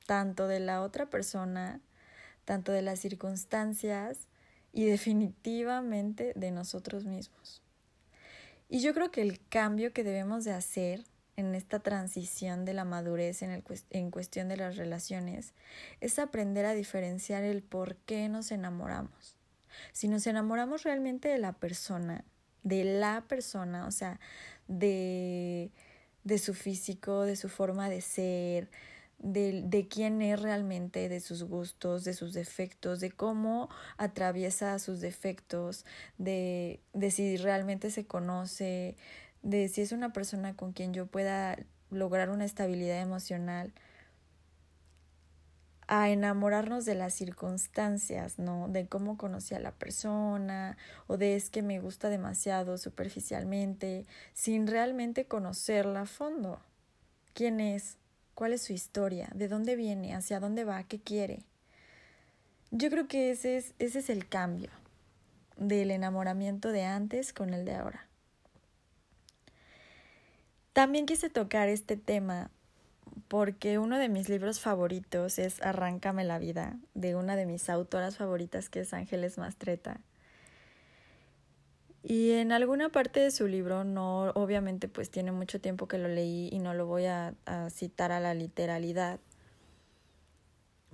tanto 0.07 0.47
de 0.47 0.61
la 0.61 0.83
otra 0.83 1.11
persona, 1.11 1.81
tanto 2.45 2.71
de 2.71 2.83
las 2.83 3.01
circunstancias 3.01 4.29
y 4.73 4.85
definitivamente 4.85 6.33
de 6.37 6.53
nosotros 6.53 7.05
mismos. 7.05 7.61
Y 8.69 8.81
yo 8.81 8.95
creo 8.95 9.11
que 9.11 9.23
el 9.23 9.41
cambio 9.49 9.93
que 9.93 10.05
debemos 10.05 10.45
de 10.45 10.53
hacer 10.53 11.05
en 11.37 11.55
esta 11.55 11.81
transición 11.81 12.65
de 12.65 12.75
la 12.75 12.85
madurez 12.85 13.43
en, 13.43 13.51
el, 13.51 13.65
en 13.91 14.11
cuestión 14.11 14.49
de 14.49 14.59
las 14.59 14.77
relaciones 14.77 15.55
es 16.01 16.19
aprender 16.21 16.67
a 16.67 16.75
diferenciar 16.75 17.43
el 17.43 17.63
por 17.63 17.97
qué 17.97 18.29
nos 18.29 18.53
enamoramos. 18.53 19.37
Si 19.93 20.09
nos 20.09 20.27
enamoramos 20.27 20.83
realmente 20.83 21.29
de 21.29 21.39
la 21.39 21.53
persona, 21.53 22.25
de 22.63 22.85
la 22.85 23.25
persona, 23.29 23.87
o 23.87 23.91
sea, 23.91 24.21
de, 24.69 25.71
de 26.25 26.39
su 26.39 26.55
físico, 26.55 27.23
de 27.23 27.37
su 27.37 27.49
forma 27.49 27.89
de 27.89 28.01
ser, 28.01 28.71
de, 29.19 29.63
de, 29.63 29.89
quién 29.89 30.21
es 30.23 30.41
realmente, 30.41 31.09
de 31.09 31.21
sus 31.21 31.45
gustos, 31.45 32.05
de 32.05 32.13
sus 32.13 32.33
defectos, 32.35 33.01
de 33.01 33.11
cómo 33.11 33.69
atraviesa 33.97 34.79
sus 34.79 35.01
defectos, 35.01 35.85
de, 36.19 36.81
de 36.93 37.11
si 37.11 37.37
realmente 37.37 37.91
se 37.91 38.07
conoce, 38.07 38.97
de 39.43 39.69
si 39.69 39.83
es 39.83 39.93
una 39.93 40.13
persona 40.13 40.55
con 40.55 40.73
quien 40.73 40.93
yo 40.93 41.07
pueda 41.07 41.57
lograr 41.91 42.31
una 42.31 42.45
estabilidad 42.45 43.01
emocional, 43.01 43.73
a 45.89 46.11
enamorarnos 46.11 46.85
de 46.85 46.95
las 46.95 47.15
circunstancias, 47.15 48.39
¿no? 48.39 48.69
De 48.69 48.87
cómo 48.87 49.17
conocí 49.17 49.55
a 49.55 49.61
la 49.61 49.73
persona 49.73 50.77
o 51.07 51.17
de 51.17 51.37
es 51.37 51.49
que 51.49 51.63
me 51.63 51.81
gusta 51.81 52.09
demasiado 52.09 52.77
superficialmente, 52.77 54.05
sin 54.33 54.67
realmente 54.67 55.27
conocerla 55.27 56.03
a 56.03 56.07
fondo. 56.07 56.61
¿Quién 57.35 57.61
es? 57.61 57.99
¿Cuál 58.35 58.53
es 58.53 58.63
su 58.63 58.73
historia? 58.73 59.29
¿De 59.35 59.49
dónde 59.49 59.77
viene? 59.77 60.15
¿Hacia 60.15 60.41
dónde 60.41 60.65
va? 60.65 60.83
¿Qué 60.83 60.99
quiere? 60.99 61.45
Yo 62.71 62.91
creo 62.91 63.07
que 63.07 63.31
ese 63.31 63.57
es, 63.57 63.75
ese 63.79 64.01
es 64.01 64.11
el 64.11 64.29
cambio 64.29 64.71
del 65.57 65.91
enamoramiento 65.91 66.73
de 66.73 66.85
antes 66.85 67.33
con 67.33 67.55
el 67.55 67.65
de 67.65 67.75
ahora. 67.75 68.07
También 70.73 71.07
quise 71.07 71.31
tocar 71.31 71.69
este 71.69 71.97
tema 71.97 72.51
porque 73.29 73.79
uno 73.79 73.99
de 73.99 74.09
mis 74.09 74.29
libros 74.29 74.61
favoritos 74.61 75.39
es 75.39 75.63
Arráncame 75.63 76.25
la 76.25 76.39
vida, 76.39 76.77
de 76.95 77.17
una 77.17 77.37
de 77.37 77.47
mis 77.47 77.69
autoras 77.69 78.17
favoritas 78.17 78.69
que 78.69 78.81
es 78.81 78.95
Ángeles 78.95 79.39
Mastreta. 79.39 80.01
Y 82.03 82.33
en 82.33 82.53
alguna 82.53 82.89
parte 82.91 83.21
de 83.21 83.33
su 83.33 83.49
libro, 83.49 83.83
no, 83.83 84.31
obviamente 84.31 84.89
pues 84.89 85.11
tiene 85.11 85.33
mucho 85.33 85.61
tiempo 85.61 85.89
que 85.89 85.99
lo 85.99 86.09
leí 86.09 86.49
y 86.53 86.61
no 86.61 86.73
lo 86.73 86.87
voy 86.87 87.07
a, 87.07 87.35
a 87.47 87.69
citar 87.71 88.13
a 88.13 88.21
la 88.21 88.33
literalidad, 88.33 89.19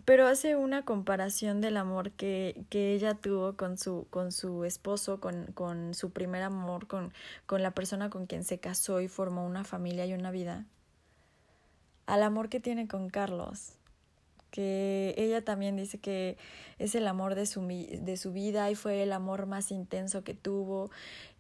pero 0.04 0.26
hace 0.26 0.56
una 0.56 0.84
comparación 0.84 1.60
del 1.60 1.76
amor 1.76 2.10
que, 2.12 2.64
que 2.70 2.92
ella 2.92 3.14
tuvo 3.14 3.56
con 3.56 3.78
su, 3.78 4.06
con 4.10 4.32
su 4.32 4.64
esposo, 4.64 5.20
con, 5.20 5.46
con 5.52 5.94
su 5.94 6.10
primer 6.10 6.42
amor, 6.42 6.86
con, 6.88 7.12
con 7.46 7.62
la 7.62 7.70
persona 7.72 8.10
con 8.10 8.26
quien 8.26 8.42
se 8.42 8.58
casó 8.58 9.00
y 9.00 9.08
formó 9.08 9.46
una 9.46 9.64
familia 9.64 10.04
y 10.06 10.14
una 10.14 10.30
vida, 10.30 10.66
al 12.06 12.22
amor 12.22 12.48
que 12.48 12.60
tiene 12.60 12.88
con 12.88 13.10
Carlos, 13.10 13.74
que 14.50 15.14
ella 15.16 15.42
también 15.42 15.76
dice 15.76 15.98
que 15.98 16.36
es 16.78 16.94
el 16.94 17.08
amor 17.08 17.34
de 17.34 17.46
su, 17.46 17.66
de 17.66 18.16
su 18.16 18.32
vida 18.32 18.70
y 18.70 18.74
fue 18.74 19.02
el 19.02 19.12
amor 19.12 19.46
más 19.46 19.70
intenso 19.70 20.24
que 20.24 20.34
tuvo. 20.34 20.90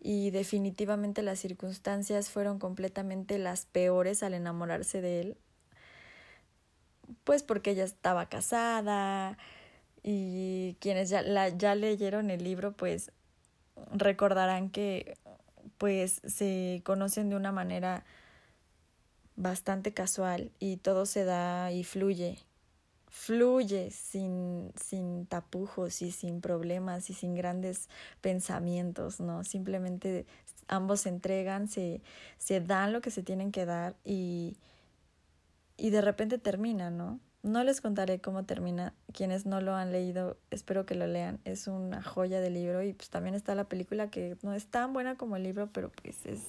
Y 0.00 0.30
definitivamente 0.30 1.22
las 1.22 1.38
circunstancias 1.38 2.30
fueron 2.30 2.58
completamente 2.58 3.38
las 3.38 3.66
peores 3.66 4.22
al 4.22 4.34
enamorarse 4.34 5.02
de 5.02 5.20
él. 5.20 5.36
Pues 7.24 7.42
porque 7.42 7.72
ella 7.72 7.84
estaba 7.84 8.26
casada 8.30 9.36
y 10.02 10.76
quienes 10.80 11.10
ya, 11.10 11.22
la, 11.22 11.50
ya 11.50 11.74
leyeron 11.74 12.30
el 12.30 12.42
libro 12.42 12.72
pues 12.72 13.12
recordarán 13.92 14.70
que 14.70 15.16
pues 15.78 16.20
se 16.24 16.80
conocen 16.84 17.28
de 17.28 17.36
una 17.36 17.52
manera 17.52 18.04
bastante 19.36 19.92
casual 19.92 20.50
y 20.58 20.76
todo 20.78 21.06
se 21.06 21.24
da 21.24 21.72
y 21.72 21.84
fluye 21.84 22.38
fluye 23.12 23.90
sin, 23.90 24.72
sin 24.74 25.26
tapujos 25.26 26.00
y 26.00 26.10
sin 26.10 26.40
problemas 26.40 27.10
y 27.10 27.12
sin 27.12 27.34
grandes 27.34 27.90
pensamientos, 28.22 29.20
¿no? 29.20 29.44
Simplemente 29.44 30.24
ambos 30.66 31.02
se 31.02 31.10
entregan, 31.10 31.68
se, 31.68 32.00
se 32.38 32.62
dan 32.62 32.94
lo 32.94 33.02
que 33.02 33.10
se 33.10 33.22
tienen 33.22 33.52
que 33.52 33.66
dar 33.66 33.96
y, 34.02 34.56
y 35.76 35.90
de 35.90 36.00
repente 36.00 36.38
termina, 36.38 36.88
¿no? 36.88 37.20
No 37.42 37.64
les 37.64 37.82
contaré 37.82 38.18
cómo 38.18 38.44
termina. 38.44 38.94
Quienes 39.12 39.44
no 39.44 39.60
lo 39.60 39.74
han 39.74 39.92
leído, 39.92 40.38
espero 40.50 40.86
que 40.86 40.94
lo 40.94 41.06
lean. 41.06 41.38
Es 41.44 41.66
una 41.66 42.02
joya 42.02 42.40
de 42.40 42.48
libro 42.48 42.82
y 42.82 42.94
pues 42.94 43.10
también 43.10 43.34
está 43.34 43.54
la 43.54 43.64
película 43.64 44.08
que 44.08 44.38
no 44.42 44.54
es 44.54 44.68
tan 44.68 44.94
buena 44.94 45.16
como 45.16 45.36
el 45.36 45.42
libro, 45.42 45.68
pero 45.70 45.90
pues 45.90 46.24
es 46.24 46.40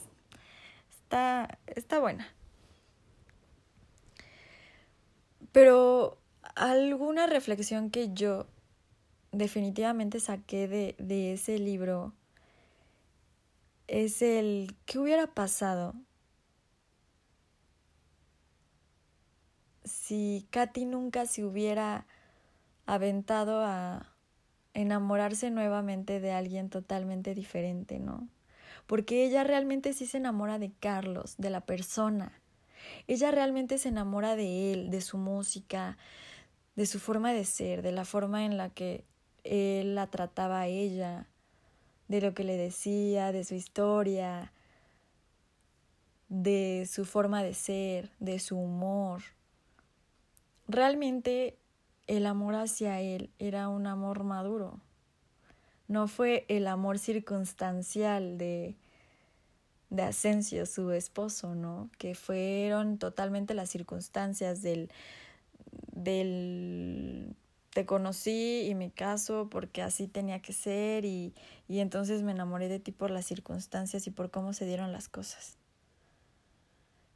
está 0.89 1.59
está 1.67 1.99
buena. 1.99 2.25
Pero 5.53 6.17
alguna 6.55 7.27
reflexión 7.27 7.89
que 7.89 8.11
yo 8.13 8.47
definitivamente 9.31 10.19
saqué 10.19 10.67
de, 10.67 10.95
de 10.99 11.33
ese 11.33 11.57
libro 11.59 12.13
es 13.87 14.21
el 14.21 14.75
qué 14.85 14.99
hubiera 14.99 15.27
pasado 15.27 15.95
si 19.83 20.47
Katy 20.49 20.85
nunca 20.85 21.25
se 21.25 21.43
hubiera 21.43 22.05
aventado 22.85 23.63
a 23.63 24.13
enamorarse 24.73 25.51
nuevamente 25.51 26.19
de 26.19 26.31
alguien 26.31 26.69
totalmente 26.69 27.35
diferente, 27.35 27.99
¿no? 27.99 28.27
Porque 28.87 29.25
ella 29.25 29.43
realmente 29.43 29.93
sí 29.93 30.05
se 30.05 30.17
enamora 30.17 30.59
de 30.59 30.71
Carlos, 30.79 31.35
de 31.37 31.49
la 31.49 31.61
persona. 31.61 32.42
Ella 33.07 33.31
realmente 33.31 33.77
se 33.77 33.89
enamora 33.89 34.35
de 34.35 34.73
él, 34.73 34.89
de 34.89 35.01
su 35.01 35.17
música, 35.17 35.97
de 36.75 36.85
su 36.85 36.99
forma 36.99 37.33
de 37.33 37.45
ser, 37.45 37.81
de 37.81 37.91
la 37.91 38.05
forma 38.05 38.45
en 38.45 38.57
la 38.57 38.69
que 38.69 39.05
él 39.43 39.95
la 39.95 40.07
trataba 40.07 40.61
a 40.61 40.67
ella, 40.67 41.27
de 42.07 42.21
lo 42.21 42.33
que 42.33 42.43
le 42.43 42.57
decía, 42.57 43.31
de 43.31 43.43
su 43.43 43.55
historia, 43.55 44.51
de 46.29 46.87
su 46.89 47.05
forma 47.05 47.43
de 47.43 47.53
ser, 47.53 48.11
de 48.19 48.39
su 48.39 48.57
humor. 48.57 49.21
Realmente 50.67 51.57
el 52.07 52.25
amor 52.25 52.55
hacia 52.55 53.01
él 53.01 53.29
era 53.39 53.69
un 53.69 53.87
amor 53.87 54.23
maduro. 54.23 54.79
No 55.87 56.07
fue 56.07 56.45
el 56.47 56.67
amor 56.67 56.97
circunstancial 56.97 58.37
de, 58.37 58.75
de 59.93 60.01
Asensio, 60.01 60.65
su 60.65 60.91
esposo, 60.91 61.53
¿no? 61.53 61.91
Que 61.99 62.15
fueron 62.15 62.97
totalmente 62.97 63.53
las 63.53 63.69
circunstancias 63.69 64.63
del, 64.63 64.89
del 65.91 67.35
te 67.69 67.85
conocí 67.85 68.61
y 68.67 68.73
me 68.73 68.89
caso 68.89 69.49
porque 69.51 69.83
así 69.83 70.07
tenía 70.07 70.41
que 70.41 70.51
ser 70.51 71.05
y, 71.05 71.35
y 71.67 71.77
entonces 71.79 72.23
me 72.23 72.31
enamoré 72.31 72.69
de 72.69 72.79
ti 72.79 72.91
por 72.91 73.11
las 73.11 73.27
circunstancias 73.27 74.07
y 74.07 74.11
por 74.11 74.31
cómo 74.31 74.53
se 74.53 74.65
dieron 74.65 74.91
las 74.91 75.09
cosas. 75.09 75.57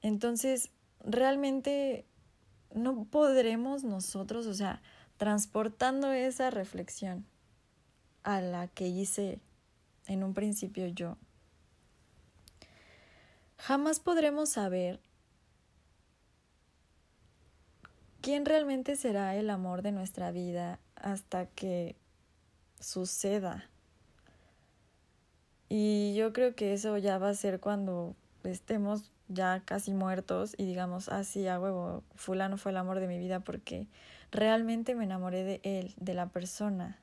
Entonces, 0.04 0.70
realmente 1.04 2.06
no 2.76 3.06
podremos 3.06 3.84
nosotros, 3.86 4.46
o 4.46 4.54
sea, 4.54 4.84
transportando 5.18 6.12
esa 6.12 6.52
reflexión 6.52 7.26
a 8.22 8.40
la 8.40 8.68
que 8.68 8.88
hice 8.88 9.40
en 10.06 10.24
un 10.24 10.36
principio 10.36 10.86
yo, 10.86 11.18
jamás 13.58 14.00
podremos 14.00 14.50
saber 14.50 15.00
quién 18.22 18.46
realmente 18.46 18.96
será 18.96 19.36
el 19.36 19.50
amor 19.50 19.82
de 19.82 19.92
nuestra 19.92 20.32
vida 20.32 20.80
hasta 20.96 21.46
que 21.46 21.96
suceda. 22.80 23.70
Y 25.70 26.16
yo 26.16 26.34
creo 26.34 26.56
que 26.56 26.74
eso 26.74 26.98
ya 26.98 27.18
va 27.18 27.30
a 27.30 27.34
ser 27.34 27.60
cuando 27.60 28.16
estemos 28.44 29.12
ya 29.28 29.62
casi 29.66 29.94
muertos 29.94 30.56
y 30.58 30.66
digamos, 30.66 31.10
ah, 31.10 31.24
sí, 31.24 31.48
a 31.48 31.60
huevo, 31.60 32.04
fulano 32.16 32.58
fue 32.58 32.72
el 32.72 32.78
amor 32.78 33.00
de 33.00 33.08
mi 33.08 33.18
vida 33.18 33.42
porque 33.42 33.88
realmente 34.32 34.96
me 34.96 35.04
enamoré 35.04 35.44
de 35.44 35.60
él, 35.64 35.94
de 35.98 36.14
la 36.14 36.28
persona, 36.28 37.00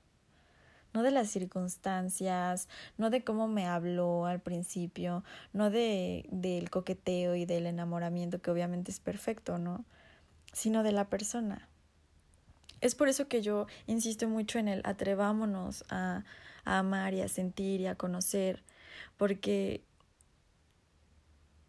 no 0.95 1.03
de 1.03 1.11
las 1.11 1.29
circunstancias, 1.29 2.69
no 2.97 3.11
de 3.11 3.25
cómo 3.25 3.49
me 3.49 3.67
habló 3.67 4.27
al 4.27 4.41
principio, 4.41 5.25
no 5.53 5.69
de 5.69 6.27
del 6.31 6.71
coqueteo 6.71 7.35
y 7.35 7.45
del 7.45 7.67
enamoramiento 7.67 8.41
que 8.41 8.51
obviamente 8.51 8.91
es 8.93 9.01
perfecto, 9.01 9.59
¿no? 9.59 9.85
sino 10.55 10.83
de 10.83 10.93
la 10.93 11.11
persona. 11.11 11.69
Es 12.81 12.95
por 12.95 13.09
eso 13.09 13.29
que 13.29 13.43
yo 13.43 13.67
insisto 13.87 14.29
mucho 14.29 14.59
en 14.59 14.69
el 14.69 14.81
atrevámonos 14.85 15.85
a, 15.91 16.25
a 16.65 16.79
amar 16.79 17.13
y 17.13 17.21
a 17.21 17.29
sentir 17.29 17.81
y 17.81 17.87
a 17.87 17.97
conocer, 17.97 18.63
porque 19.17 19.83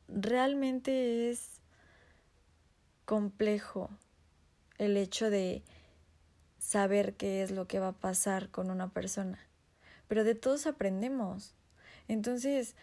realmente 0.07 1.31
es 1.31 1.59
complejo 3.05 3.89
el 4.77 4.97
hecho 4.97 5.29
de 5.29 5.63
saber 6.65 7.13
qué 7.13 7.43
es 7.43 7.51
lo 7.51 7.67
que 7.67 7.79
va 7.79 7.89
a 7.89 7.99
pasar 7.99 8.49
con 8.49 8.71
una 8.71 8.89
persona. 8.89 9.37
Pero 10.07 10.23
de 10.23 10.33
todos 10.33 10.65
aprendemos. 10.65 11.53
Entonces, 12.07 12.75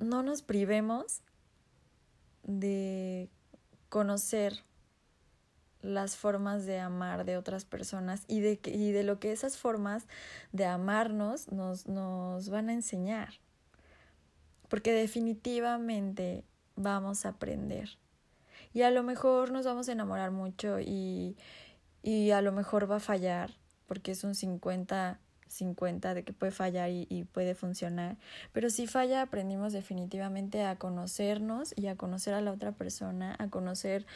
no 0.00 0.22
nos 0.22 0.42
privemos 0.42 1.20
de 2.44 3.28
conocer 3.88 4.62
las 5.80 6.16
formas 6.16 6.64
de 6.64 6.78
amar 6.78 7.24
de 7.24 7.36
otras 7.36 7.64
personas 7.64 8.24
y 8.28 8.38
de, 8.38 8.60
y 8.66 8.92
de 8.92 9.02
lo 9.02 9.18
que 9.18 9.32
esas 9.32 9.56
formas 9.56 10.06
de 10.52 10.64
amarnos 10.64 11.50
nos, 11.50 11.88
nos 11.88 12.48
van 12.50 12.68
a 12.68 12.72
enseñar. 12.72 13.34
Porque 14.68 14.92
definitivamente 14.92 16.44
vamos 16.76 17.26
a 17.26 17.30
aprender. 17.30 17.98
Y 18.72 18.82
a 18.82 18.92
lo 18.92 19.02
mejor 19.02 19.50
nos 19.50 19.66
vamos 19.66 19.88
a 19.88 19.92
enamorar 19.92 20.30
mucho 20.30 20.78
y, 20.80 21.36
y 22.02 22.30
a 22.30 22.42
lo 22.42 22.52
mejor 22.52 22.90
va 22.90 22.96
a 22.96 23.00
fallar, 23.00 23.50
porque 23.86 24.12
es 24.12 24.24
un 24.24 24.34
50 24.34 25.18
50 25.52 26.14
de 26.14 26.24
que 26.24 26.32
puede 26.32 26.50
fallar 26.50 26.88
y, 26.88 27.06
y, 27.10 27.24
puede 27.24 27.54
funcionar. 27.54 28.16
Pero 28.52 28.70
si 28.70 28.86
falla, 28.86 29.20
aprendimos 29.20 29.74
definitivamente 29.74 30.64
a 30.64 30.76
conocernos 30.76 31.74
y 31.76 31.88
a 31.88 31.96
conocer 31.96 32.32
a 32.32 32.40
la 32.40 32.52
otra 32.52 32.72
persona, 32.72 33.36
a 33.38 33.48
conocer 33.48 34.06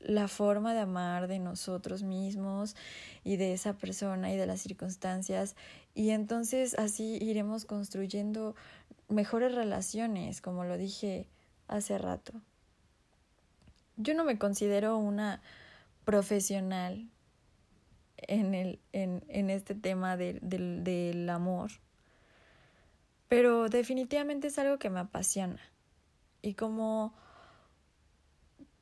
la 0.00 0.28
forma 0.28 0.74
de 0.74 0.80
amar 0.80 1.26
de 1.26 1.38
nosotros 1.38 2.02
mismos 2.02 2.76
y 3.24 3.36
de 3.36 3.52
esa 3.52 3.74
persona 3.74 4.32
y 4.32 4.36
de 4.36 4.46
las 4.46 4.60
circunstancias. 4.60 5.56
Y 5.94 6.10
entonces 6.10 6.74
así 6.78 7.18
iremos 7.20 7.64
construyendo 7.64 8.54
mejores 9.08 9.54
relaciones, 9.54 10.40
como 10.40 10.64
lo 10.64 10.76
dije 10.76 11.26
hace 11.68 11.98
rato. 11.98 12.32
Yo 13.96 14.14
no 14.14 14.24
me 14.24 14.38
considero 14.38 14.98
una 14.98 15.40
profesional 16.04 17.08
en, 18.26 18.54
el, 18.54 18.80
en, 18.92 19.24
en 19.28 19.50
este 19.50 19.74
tema 19.74 20.16
de, 20.16 20.38
del 20.40 21.28
amor, 21.30 21.70
pero 23.28 23.68
definitivamente 23.68 24.48
es 24.48 24.58
algo 24.58 24.78
que 24.78 24.90
me 24.90 25.00
apasiona. 25.00 25.60
Y 26.42 26.54
como 26.54 27.12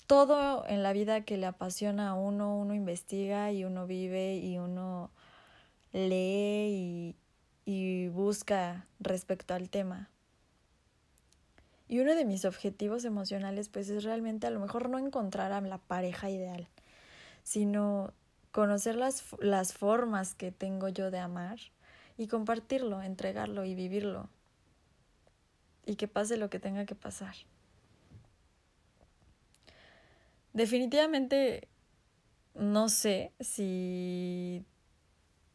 todo 0.07 0.66
en 0.66 0.83
la 0.83 0.92
vida 0.92 1.24
que 1.24 1.38
le 1.38 1.46
apasiona 1.46 2.11
a 2.11 2.14
uno, 2.14 2.59
uno 2.59 2.74
investiga 2.74 3.52
y 3.52 3.64
uno 3.64 3.87
vive 3.87 4.37
y 4.37 4.59
uno 4.59 5.11
lee 5.92 6.68
y, 6.68 7.16
y 7.64 8.09
busca 8.09 8.87
respecto 9.00 9.54
al 9.54 9.70
tema. 9.70 10.11
Y 11.88 12.00
uno 12.00 12.14
de 12.14 12.24
mis 12.24 12.44
objetivos 12.44 13.04
emocionales 13.04 13.68
pues 13.68 13.88
es 13.88 14.04
realmente 14.04 14.46
a 14.46 14.50
lo 14.50 14.61
mejor 14.61 14.88
no 14.88 14.98
encontrar 14.98 15.52
a 15.52 15.61
la 15.61 15.78
pareja 15.78 16.30
ideal, 16.30 16.68
sino 17.42 18.12
conocer 18.54 18.94
las, 18.94 19.24
las 19.40 19.74
formas 19.74 20.36
que 20.36 20.52
tengo 20.52 20.88
yo 20.88 21.10
de 21.10 21.18
amar 21.18 21.58
y 22.16 22.28
compartirlo, 22.28 23.02
entregarlo 23.02 23.64
y 23.64 23.74
vivirlo. 23.74 24.28
Y 25.84 25.96
que 25.96 26.06
pase 26.06 26.36
lo 26.36 26.50
que 26.50 26.60
tenga 26.60 26.86
que 26.86 26.94
pasar. 26.94 27.34
Definitivamente 30.52 31.66
no 32.54 32.88
sé 32.88 33.32
si, 33.40 34.64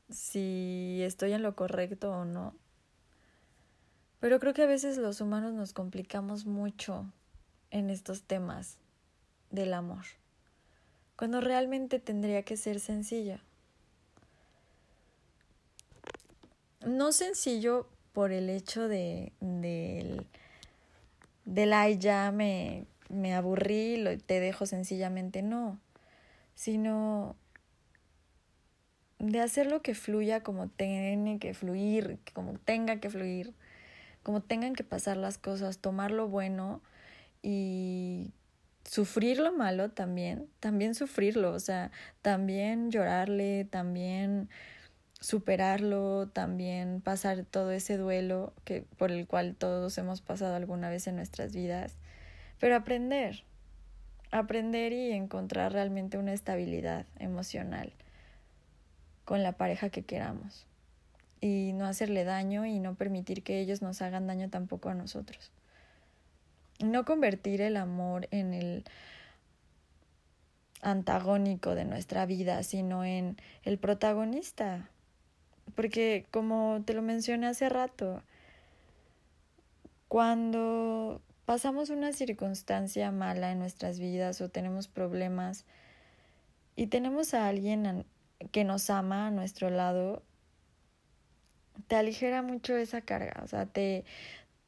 si 0.09 0.99
estoy 1.01 1.31
en 1.31 1.41
lo 1.41 1.55
correcto 1.55 2.12
o 2.12 2.25
no. 2.25 2.53
Pero 4.19 4.41
creo 4.41 4.53
que 4.53 4.63
a 4.63 4.67
veces 4.67 4.97
los 4.97 5.21
humanos 5.21 5.53
nos 5.53 5.71
complicamos 5.71 6.45
mucho 6.45 7.05
en 7.71 7.89
estos 7.89 8.23
temas 8.23 8.77
del 9.51 9.73
amor, 9.73 10.03
cuando 11.19 11.41
realmente 11.41 11.99
tendría 11.99 12.43
que 12.43 12.55
ser 12.55 12.79
sencillo. 12.79 13.39
No 16.86 17.12
sencillo 17.12 17.89
por 18.13 18.32
el 18.32 18.49
hecho 18.49 18.88
de 18.88 19.34
del, 19.41 20.25
del 21.43 21.73
ay 21.73 21.97
ya 21.97 22.32
me 22.32 22.86
me 23.10 23.36
aburrí, 23.36 23.97
lo, 23.97 24.17
te 24.17 24.39
dejo 24.39 24.65
sencillamente, 24.65 25.41
no, 25.41 25.77
sino 26.55 27.36
de 29.17 29.41
hacer 29.41 29.67
lo 29.67 29.82
que 29.82 29.95
fluya 29.95 30.41
como 30.41 30.69
tiene 30.69 31.38
que 31.39 31.53
fluir, 31.53 32.19
como 32.34 32.53
tenga 32.60 33.01
que 33.01 33.10
fluir, 33.10 33.53
como 34.23 34.41
tengan 34.41 34.73
que 34.73 34.86
pasar 34.86 35.17
las 35.17 35.38
cosas, 35.38 35.79
tomar 35.79 36.12
lo 36.12 36.29
bueno 36.29 36.82
y 37.43 38.32
sufrir 38.84 39.39
lo 39.39 39.52
malo 39.54 39.89
también, 39.89 40.48
también 40.60 40.96
sufrirlo, 40.96 41.54
o 41.54 41.60
sea, 41.60 41.92
también 42.22 42.92
llorarle, 42.92 43.65
también 43.65 44.50
superarlo, 45.20 46.30
también 46.30 47.02
pasar 47.02 47.46
todo 47.46 47.72
ese 47.72 47.98
duelo 47.98 48.54
que 48.63 48.86
por 48.98 49.12
el 49.12 49.28
cual 49.28 49.56
todos 49.56 49.98
hemos 49.98 50.22
pasado 50.22 50.56
alguna 50.56 50.89
vez 50.89 51.08
en 51.08 51.18
nuestras 51.18 51.54
vidas 51.54 51.98
pero 52.60 52.76
aprender, 52.76 53.44
aprender 54.32 54.92
y 54.92 55.12
encontrar 55.12 55.72
realmente 55.72 56.18
una 56.18 56.34
estabilidad 56.34 57.06
emocional 57.18 57.94
con 59.24 59.44
la 59.44 59.54
pareja 59.54 59.89
que 59.89 60.04
queramos 60.04 60.68
y 61.39 61.72
no 61.74 61.86
hacerle 61.86 62.26
daño 62.26 62.65
y 62.65 62.80
no 62.80 62.96
permitir 62.96 63.44
que 63.44 63.60
ellos 63.62 63.82
nos 63.82 64.02
hagan 64.02 64.28
daño 64.28 64.50
tampoco 64.50 64.89
a 64.89 64.94
nosotros. 64.94 65.52
No 66.80 67.06
convertir 67.06 67.62
el 67.62 67.78
amor 67.78 68.28
en 68.32 68.54
el 68.54 68.86
antagónico 70.82 71.76
de 71.76 71.86
nuestra 71.86 72.26
vida, 72.26 72.63
sino 72.63 73.04
en 73.04 73.38
el 73.63 73.78
protagonista. 73.78 74.89
Porque 75.76 76.26
como 76.32 76.82
te 76.86 76.94
lo 76.94 77.02
mencioné 77.02 77.48
hace 77.48 77.70
rato, 77.70 78.24
cuando 80.08 81.22
pasamos 81.46 81.89
una 81.89 82.13
circunstancia 82.13 83.12
mala 83.12 83.52
en 83.52 83.60
nuestras 83.60 84.00
vidas 84.00 84.42
o 84.42 84.50
tenemos 84.50 84.88
problemas 84.88 85.65
y 86.76 86.88
tenemos 86.88 87.34
a 87.34 87.48
alguien 87.48 88.06
que 88.52 88.63
nos 88.63 88.89
ama 88.89 89.28
a 89.28 89.32
nuestro 89.32 89.70
lado, 89.70 90.24
te 91.88 91.96
aligera 91.96 92.42
mucho 92.42 92.76
esa 92.76 93.02
carga, 93.02 93.42
o 93.44 93.48
sea, 93.48 93.65
te, 93.65 94.06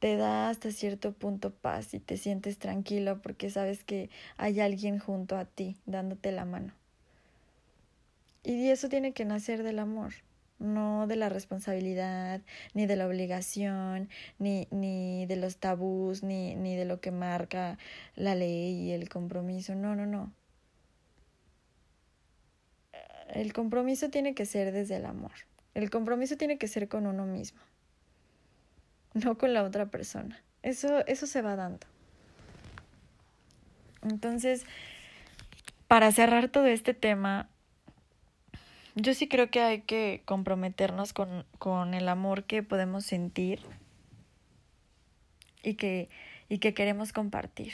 te 0.02 0.16
da 0.16 0.48
hasta 0.48 0.72
cierto 0.72 1.12
punto 1.12 1.54
paz 1.54 1.94
y 1.94 2.00
te 2.00 2.16
sientes 2.16 2.58
tranquilo 2.58 3.22
porque 3.22 3.50
sabes 3.50 3.84
que 3.84 4.10
hay 4.36 4.58
alguien 4.58 4.98
junto 4.98 5.36
a 5.36 5.44
ti 5.44 5.76
dándote 5.86 6.32
la 6.32 6.44
mano. 6.44 6.74
Y 8.42 8.70
eso 8.70 8.88
tiene 8.88 9.12
que 9.12 9.24
nacer 9.24 9.62
del 9.62 9.78
amor 9.78 10.14
no 10.58 11.06
de 11.06 11.14
la 11.14 11.28
responsabilidad, 11.28 12.40
ni 12.74 12.86
de 12.86 12.96
la 12.96 13.06
obligación, 13.06 14.08
ni, 14.40 14.66
ni 14.72 15.26
de 15.26 15.36
los 15.36 15.58
tabús, 15.58 16.24
ni, 16.24 16.56
ni 16.56 16.74
de 16.74 16.84
lo 16.84 17.00
que 17.00 17.12
marca 17.12 17.78
la 18.16 18.34
ley 18.34 18.74
y 18.74 18.90
el 18.90 19.08
compromiso. 19.08 19.76
No, 19.76 19.94
no, 19.94 20.06
no. 20.06 20.32
El 23.28 23.52
compromiso 23.52 24.10
tiene 24.10 24.34
que 24.34 24.46
ser 24.46 24.72
desde 24.72 24.96
el 24.96 25.06
amor. 25.06 25.32
El 25.74 25.90
compromiso 25.90 26.36
tiene 26.36 26.58
que 26.58 26.68
ser 26.68 26.88
con 26.88 27.06
uno 27.06 27.24
mismo, 27.24 27.60
no 29.24 29.38
con 29.38 29.54
la 29.54 29.62
otra 29.62 29.86
persona. 29.86 30.42
Eso, 30.62 31.04
eso 31.06 31.26
se 31.26 31.42
va 31.42 31.56
dando. 31.56 31.86
Entonces, 34.02 34.64
para 35.88 36.10
cerrar 36.12 36.48
todo 36.48 36.66
este 36.66 36.94
tema, 36.94 37.48
yo 38.94 39.14
sí 39.14 39.28
creo 39.28 39.50
que 39.50 39.60
hay 39.60 39.80
que 39.82 40.22
comprometernos 40.24 41.12
con, 41.12 41.46
con 41.58 41.94
el 41.94 42.08
amor 42.08 42.44
que 42.44 42.62
podemos 42.62 43.04
sentir 43.04 43.60
y 45.62 45.74
que, 45.74 46.08
y 46.48 46.58
que 46.58 46.74
queremos 46.74 47.12
compartir. 47.12 47.72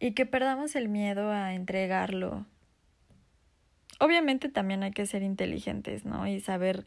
Y 0.00 0.12
que 0.12 0.26
perdamos 0.26 0.76
el 0.76 0.88
miedo 0.88 1.30
a 1.30 1.54
entregarlo. 1.54 2.46
Obviamente 4.00 4.48
también 4.48 4.84
hay 4.84 4.92
que 4.92 5.06
ser 5.06 5.22
inteligentes, 5.22 6.04
¿no? 6.04 6.26
Y 6.28 6.40
saber 6.40 6.84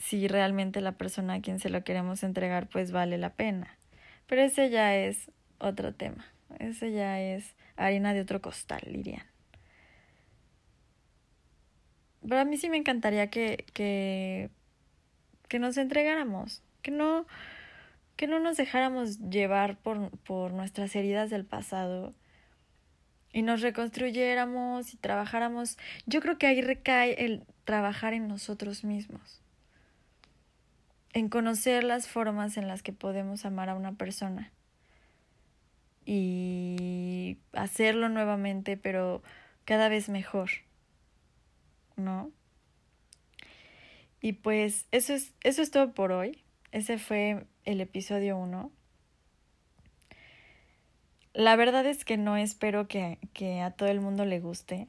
si 0.00 0.26
realmente 0.26 0.80
la 0.80 0.92
persona 0.92 1.34
a 1.34 1.40
quien 1.40 1.60
se 1.60 1.70
lo 1.70 1.84
queremos 1.84 2.24
entregar 2.24 2.68
pues 2.68 2.90
vale 2.90 3.18
la 3.18 3.34
pena. 3.34 3.78
Pero 4.26 4.42
ese 4.42 4.70
ya 4.70 4.96
es 4.96 5.30
otro 5.58 5.94
tema. 5.94 6.24
Ese 6.58 6.90
ya 6.90 7.20
es 7.20 7.54
harina 7.76 8.12
de 8.12 8.22
otro 8.22 8.40
costal, 8.40 8.80
dirían. 8.86 9.26
Pero 12.22 12.40
a 12.40 12.44
mí 12.44 12.56
sí 12.56 12.68
me 12.68 12.76
encantaría 12.76 13.30
que, 13.30 13.64
que, 13.72 14.50
que 15.48 15.58
nos 15.58 15.76
entregáramos, 15.76 16.62
que 16.82 16.90
no, 16.90 17.26
que 18.16 18.26
no 18.26 18.40
nos 18.40 18.56
dejáramos 18.56 19.18
llevar 19.30 19.78
por, 19.78 20.10
por 20.20 20.52
nuestras 20.52 20.94
heridas 20.96 21.30
del 21.30 21.44
pasado 21.44 22.14
y 23.32 23.42
nos 23.42 23.62
reconstruyéramos 23.62 24.92
y 24.92 24.96
trabajáramos. 24.96 25.78
Yo 26.06 26.20
creo 26.20 26.36
que 26.36 26.46
ahí 26.46 26.60
recae 26.60 27.24
el 27.24 27.44
trabajar 27.64 28.12
en 28.12 28.28
nosotros 28.28 28.84
mismos, 28.84 29.39
en 31.12 31.28
conocer 31.28 31.84
las 31.84 32.08
formas 32.08 32.56
en 32.56 32.68
las 32.68 32.82
que 32.82 32.92
podemos 32.92 33.44
amar 33.44 33.68
a 33.68 33.74
una 33.74 33.92
persona 33.92 34.52
y 36.04 37.38
hacerlo 37.52 38.08
nuevamente, 38.08 38.76
pero 38.76 39.22
cada 39.64 39.88
vez 39.88 40.08
mejor. 40.08 40.50
¿no? 42.00 42.30
Y 44.20 44.34
pues 44.34 44.86
eso 44.90 45.14
es, 45.14 45.32
eso 45.42 45.62
es 45.62 45.70
todo 45.70 45.92
por 45.92 46.12
hoy. 46.12 46.42
ese 46.72 46.98
fue 46.98 47.46
el 47.64 47.80
episodio 47.80 48.36
1. 48.36 48.70
La 51.32 51.56
verdad 51.56 51.86
es 51.86 52.04
que 52.04 52.16
no 52.16 52.36
espero 52.36 52.88
que, 52.88 53.18
que 53.32 53.60
a 53.60 53.70
todo 53.70 53.88
el 53.88 54.00
mundo 54.00 54.24
le 54.24 54.40
guste, 54.40 54.88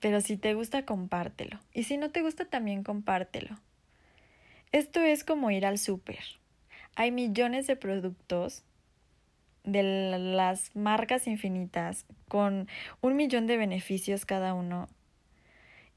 pero 0.00 0.20
si 0.20 0.36
te 0.36 0.54
gusta, 0.54 0.86
compártelo. 0.86 1.60
Y 1.74 1.84
si 1.84 1.98
no 1.98 2.10
te 2.10 2.22
gusta, 2.22 2.46
también 2.46 2.82
compártelo. 2.82 3.60
Esto 4.72 5.00
es 5.00 5.24
como 5.24 5.50
ir 5.50 5.66
al 5.66 5.78
súper. 5.78 6.20
Hay 6.94 7.10
millones 7.10 7.66
de 7.66 7.74
productos 7.76 8.62
de 9.64 9.82
las 9.82 10.74
marcas 10.76 11.26
infinitas 11.26 12.06
con 12.28 12.68
un 13.00 13.16
millón 13.16 13.46
de 13.46 13.56
beneficios 13.56 14.24
cada 14.24 14.54
uno. 14.54 14.88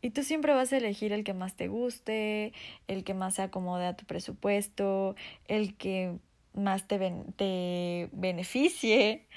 Y 0.02 0.10
tú 0.10 0.24
siempre 0.24 0.54
vas 0.54 0.74
a 0.74 0.78
elegir 0.78 1.14
el 1.14 1.24
que 1.24 1.34
más 1.34 1.56
te 1.56 1.68
guste, 1.68 2.52
el 2.88 3.04
que 3.04 3.14
más 3.14 3.36
se 3.36 3.44
acomode 3.44 3.86
a 3.86 3.96
tu 3.96 4.06
presupuesto, 4.06 5.16
el 5.48 5.76
que 5.76 6.18
más 6.54 6.88
te, 6.88 6.98
te 7.38 8.10
beneficie, 8.12 9.28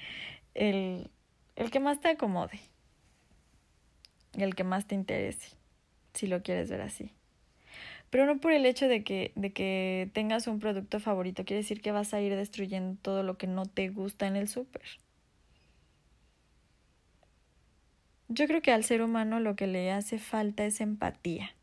el, 0.55 1.11
el 1.57 1.71
que 1.71 1.79
más 1.79 2.01
te 2.01 2.09
acomode, 2.09 2.59
el 4.33 4.55
que 4.55 4.65
más 4.65 4.87
te 4.87 4.95
interese, 4.95 5.57
si 6.15 6.27
lo 6.27 6.43
quieres 6.43 6.71
ver 6.71 6.81
así. 6.81 7.16
Pero 8.11 8.27
no 8.27 8.39
por 8.39 8.53
el 8.53 8.67
hecho 8.67 8.89
de 8.89 9.03
que, 9.05 9.33
de 9.35 9.53
que 9.53 10.11
tengas 10.13 10.47
un 10.47 10.61
producto 10.61 11.01
favorito, 11.01 11.45
quiere 11.45 11.63
decir 11.63 11.81
que 11.81 11.93
vas 11.93 12.15
a 12.15 12.21
ir 12.21 12.35
destruyendo 12.35 12.97
todo 13.03 13.23
lo 13.23 13.37
que 13.37 13.47
no 13.47 13.67
te 13.67 13.89
gusta 13.89 14.27
en 14.27 14.37
el 14.37 14.49
súper. 14.49 14.83
Yo 18.29 18.47
creo 18.47 18.63
que 18.63 18.73
al 18.73 18.85
ser 18.85 19.03
humano 19.03 19.41
lo 19.41 19.55
que 19.55 19.67
le 19.67 19.93
hace 19.93 20.19
falta 20.19 20.65
es 20.65 20.81
empatía. 20.81 21.55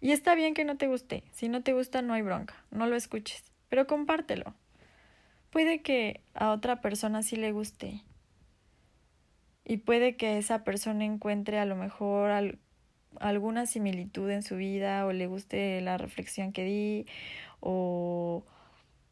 Y 0.00 0.12
está 0.12 0.34
bien 0.34 0.54
que 0.54 0.64
no 0.64 0.76
te 0.76 0.86
guste. 0.86 1.24
Si 1.32 1.48
no 1.48 1.62
te 1.62 1.72
gusta, 1.72 2.02
no 2.02 2.14
hay 2.14 2.22
bronca. 2.22 2.54
No 2.70 2.86
lo 2.86 2.96
escuches. 2.96 3.44
Pero 3.68 3.86
compártelo. 3.86 4.54
Puede 5.50 5.82
que 5.82 6.20
a 6.34 6.50
otra 6.50 6.80
persona 6.80 7.22
sí 7.22 7.36
le 7.36 7.52
guste. 7.52 8.02
Y 9.64 9.78
puede 9.78 10.16
que 10.16 10.38
esa 10.38 10.64
persona 10.64 11.04
encuentre 11.04 11.58
a 11.58 11.66
lo 11.66 11.76
mejor 11.76 12.58
alguna 13.20 13.66
similitud 13.66 14.30
en 14.30 14.42
su 14.42 14.56
vida 14.56 15.06
o 15.06 15.12
le 15.12 15.26
guste 15.26 15.80
la 15.80 15.98
reflexión 15.98 16.52
que 16.52 16.64
di 16.64 17.06
o, 17.60 18.44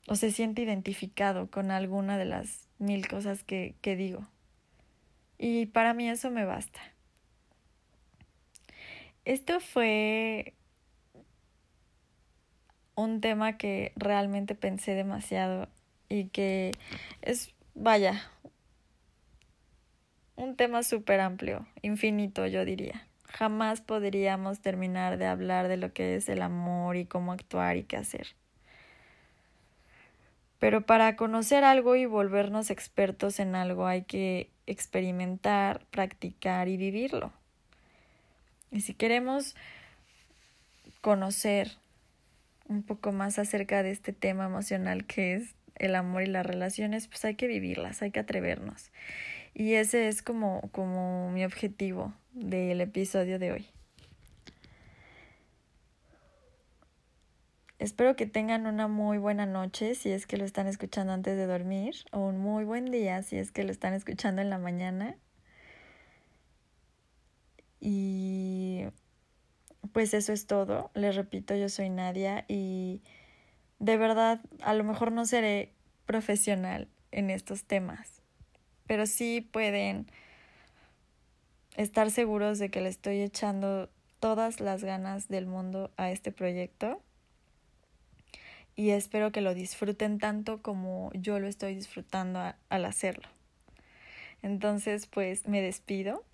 o 0.07 0.15
se 0.15 0.31
siente 0.31 0.63
identificado 0.63 1.51
con 1.51 1.71
alguna 1.71 2.19
de 2.19 2.25
las 2.25 2.69
mil 2.79 3.09
cosas 3.09 3.43
que, 3.43 3.75
que 3.81 3.97
digo. 3.97 4.27
Y 5.39 5.67
para 5.67 5.95
mí 5.95 6.09
eso 6.09 6.31
me 6.31 6.45
basta. 6.45 6.81
Esto 9.25 9.61
fue 9.61 10.55
un 12.95 13.21
tema 13.21 13.59
que 13.59 13.93
realmente 13.97 14.55
pensé 14.55 14.95
demasiado 14.95 15.69
y 16.09 16.29
que 16.29 16.73
es, 17.23 17.55
vaya, 17.75 18.23
un 20.37 20.57
tema 20.57 20.83
súper 20.83 21.21
amplio, 21.21 21.67
infinito 21.83 22.47
yo 22.47 22.65
diría. 22.65 23.07
Jamás 23.29 23.81
podríamos 23.81 24.61
terminar 24.61 25.19
de 25.19 25.27
hablar 25.27 25.69
de 25.69 25.77
lo 25.77 25.93
que 25.93 26.17
es 26.17 26.29
el 26.29 26.43
amor 26.43 26.97
y 26.97 27.05
cómo 27.05 27.33
actuar 27.33 27.77
y 27.77 27.85
qué 27.85 27.97
hacer. 27.97 28.29
Pero 30.59 30.87
para 30.87 31.17
conocer 31.17 31.65
algo 31.65 31.97
y 31.97 32.07
volvernos 32.07 32.71
expertos 32.71 33.41
en 33.41 33.55
algo 33.55 33.87
hay 33.87 34.03
que 34.03 34.51
experimentar, 34.67 35.85
practicar 35.91 36.69
y 36.69 36.77
vivirlo. 36.77 37.33
Y 38.71 38.81
si 38.81 38.95
queremos 38.95 39.55
conocer 41.01 41.73
un 42.69 42.83
poco 42.83 43.13
más 43.13 43.39
acerca 43.39 43.83
de 43.83 43.91
este 43.91 44.13
tema 44.13 44.47
emocional 44.47 45.07
que 45.07 45.35
es 45.35 45.55
el 45.77 45.95
amor 45.95 46.23
y 46.23 46.27
las 46.27 46.45
relaciones, 46.45 47.07
pues 47.07 47.25
hay 47.25 47.35
que 47.35 47.47
vivirlas, 47.47 48.03
hay 48.03 48.11
que 48.11 48.21
atrevernos. 48.21 48.91
Y 49.59 49.73
ese 49.73 50.09
es 50.09 50.21
como, 50.21 50.61
como 50.71 51.31
mi 51.31 51.43
objetivo 51.43 52.13
del 52.35 52.79
episodio 52.83 53.39
de 53.39 53.53
hoy. 53.53 53.67
Espero 57.79 58.17
que 58.17 58.27
tengan 58.27 58.67
una 58.67 58.87
muy 58.87 59.17
buena 59.17 59.47
noche 59.47 59.95
si 59.95 60.11
es 60.11 60.27
que 60.27 60.37
lo 60.37 60.45
están 60.45 60.67
escuchando 60.67 61.15
antes 61.15 61.39
de 61.39 61.47
dormir 61.47 61.95
o 62.13 62.19
un 62.19 62.39
muy 62.39 62.65
buen 62.65 62.91
día 62.91 63.23
si 63.23 63.39
es 63.39 63.51
que 63.51 63.65
lo 63.65 63.71
están 63.71 63.95
escuchando 63.95 64.43
en 64.43 64.51
la 64.51 64.59
mañana. 64.59 65.17
Y 67.81 68.85
pues 69.91 70.13
eso 70.13 70.35
es 70.35 70.47
todo. 70.47 70.91
Les 70.93 71.17
repito, 71.17 71.57
yo 71.57 71.71
soy 71.71 71.89
Nadia 71.89 72.45
y 72.47 73.01
de 73.79 73.97
verdad 73.97 74.43
a 74.61 74.75
lo 74.75 74.85
mejor 74.85 75.13
no 75.13 75.25
seré 75.25 75.73
profesional 76.05 76.89
en 77.11 77.31
estos 77.31 77.65
temas, 77.65 78.21
pero 78.87 79.07
sí 79.07 79.41
pueden 79.41 80.07
estar 81.77 82.11
seguros 82.11 82.59
de 82.59 82.71
que 82.71 82.81
le 82.81 82.89
estoy 82.89 83.21
echando 83.21 83.91
todas 84.21 84.61
las 84.61 84.83
ganas 84.83 85.29
del 85.29 85.47
mundo 85.47 85.91
a 85.97 86.11
este 86.11 86.33
proyecto 86.33 87.03
y 88.77 88.91
espero 88.91 89.33
que 89.33 89.41
lo 89.41 89.55
disfruten 89.55 90.19
tanto 90.19 90.63
como 90.63 91.11
yo 91.15 91.41
lo 91.41 91.49
estoy 91.49 91.75
disfrutando 91.75 92.55
al 92.69 92.85
hacerlo. 92.85 93.29
Entonces, 94.43 95.07
pues 95.07 95.49
me 95.49 95.63
despido 95.63 96.25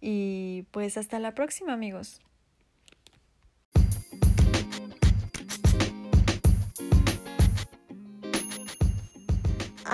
y 0.00 0.66
pues 0.70 0.96
hasta 0.96 1.18
la 1.18 1.34
próxima 1.34 1.72
amigos. 1.72 2.20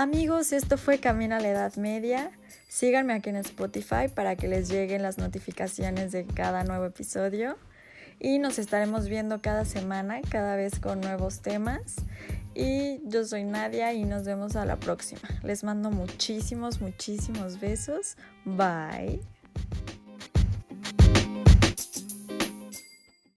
Amigos, 0.00 0.54
esto 0.54 0.78
fue 0.78 0.98
Camino 0.98 1.36
a 1.36 1.40
la 1.40 1.50
Edad 1.50 1.74
Media. 1.76 2.30
Síganme 2.68 3.12
aquí 3.12 3.28
en 3.28 3.36
Spotify 3.36 4.08
para 4.08 4.34
que 4.34 4.48
les 4.48 4.70
lleguen 4.70 5.02
las 5.02 5.18
notificaciones 5.18 6.10
de 6.10 6.24
cada 6.24 6.64
nuevo 6.64 6.86
episodio. 6.86 7.58
Y 8.18 8.38
nos 8.38 8.58
estaremos 8.58 9.10
viendo 9.10 9.42
cada 9.42 9.66
semana, 9.66 10.22
cada 10.30 10.56
vez 10.56 10.80
con 10.80 11.02
nuevos 11.02 11.42
temas. 11.42 11.96
Y 12.54 13.02
yo 13.04 13.26
soy 13.26 13.44
Nadia 13.44 13.92
y 13.92 14.06
nos 14.06 14.24
vemos 14.24 14.56
a 14.56 14.64
la 14.64 14.76
próxima. 14.76 15.20
Les 15.42 15.64
mando 15.64 15.90
muchísimos, 15.90 16.80
muchísimos 16.80 17.60
besos. 17.60 18.16
Bye. 18.46 19.20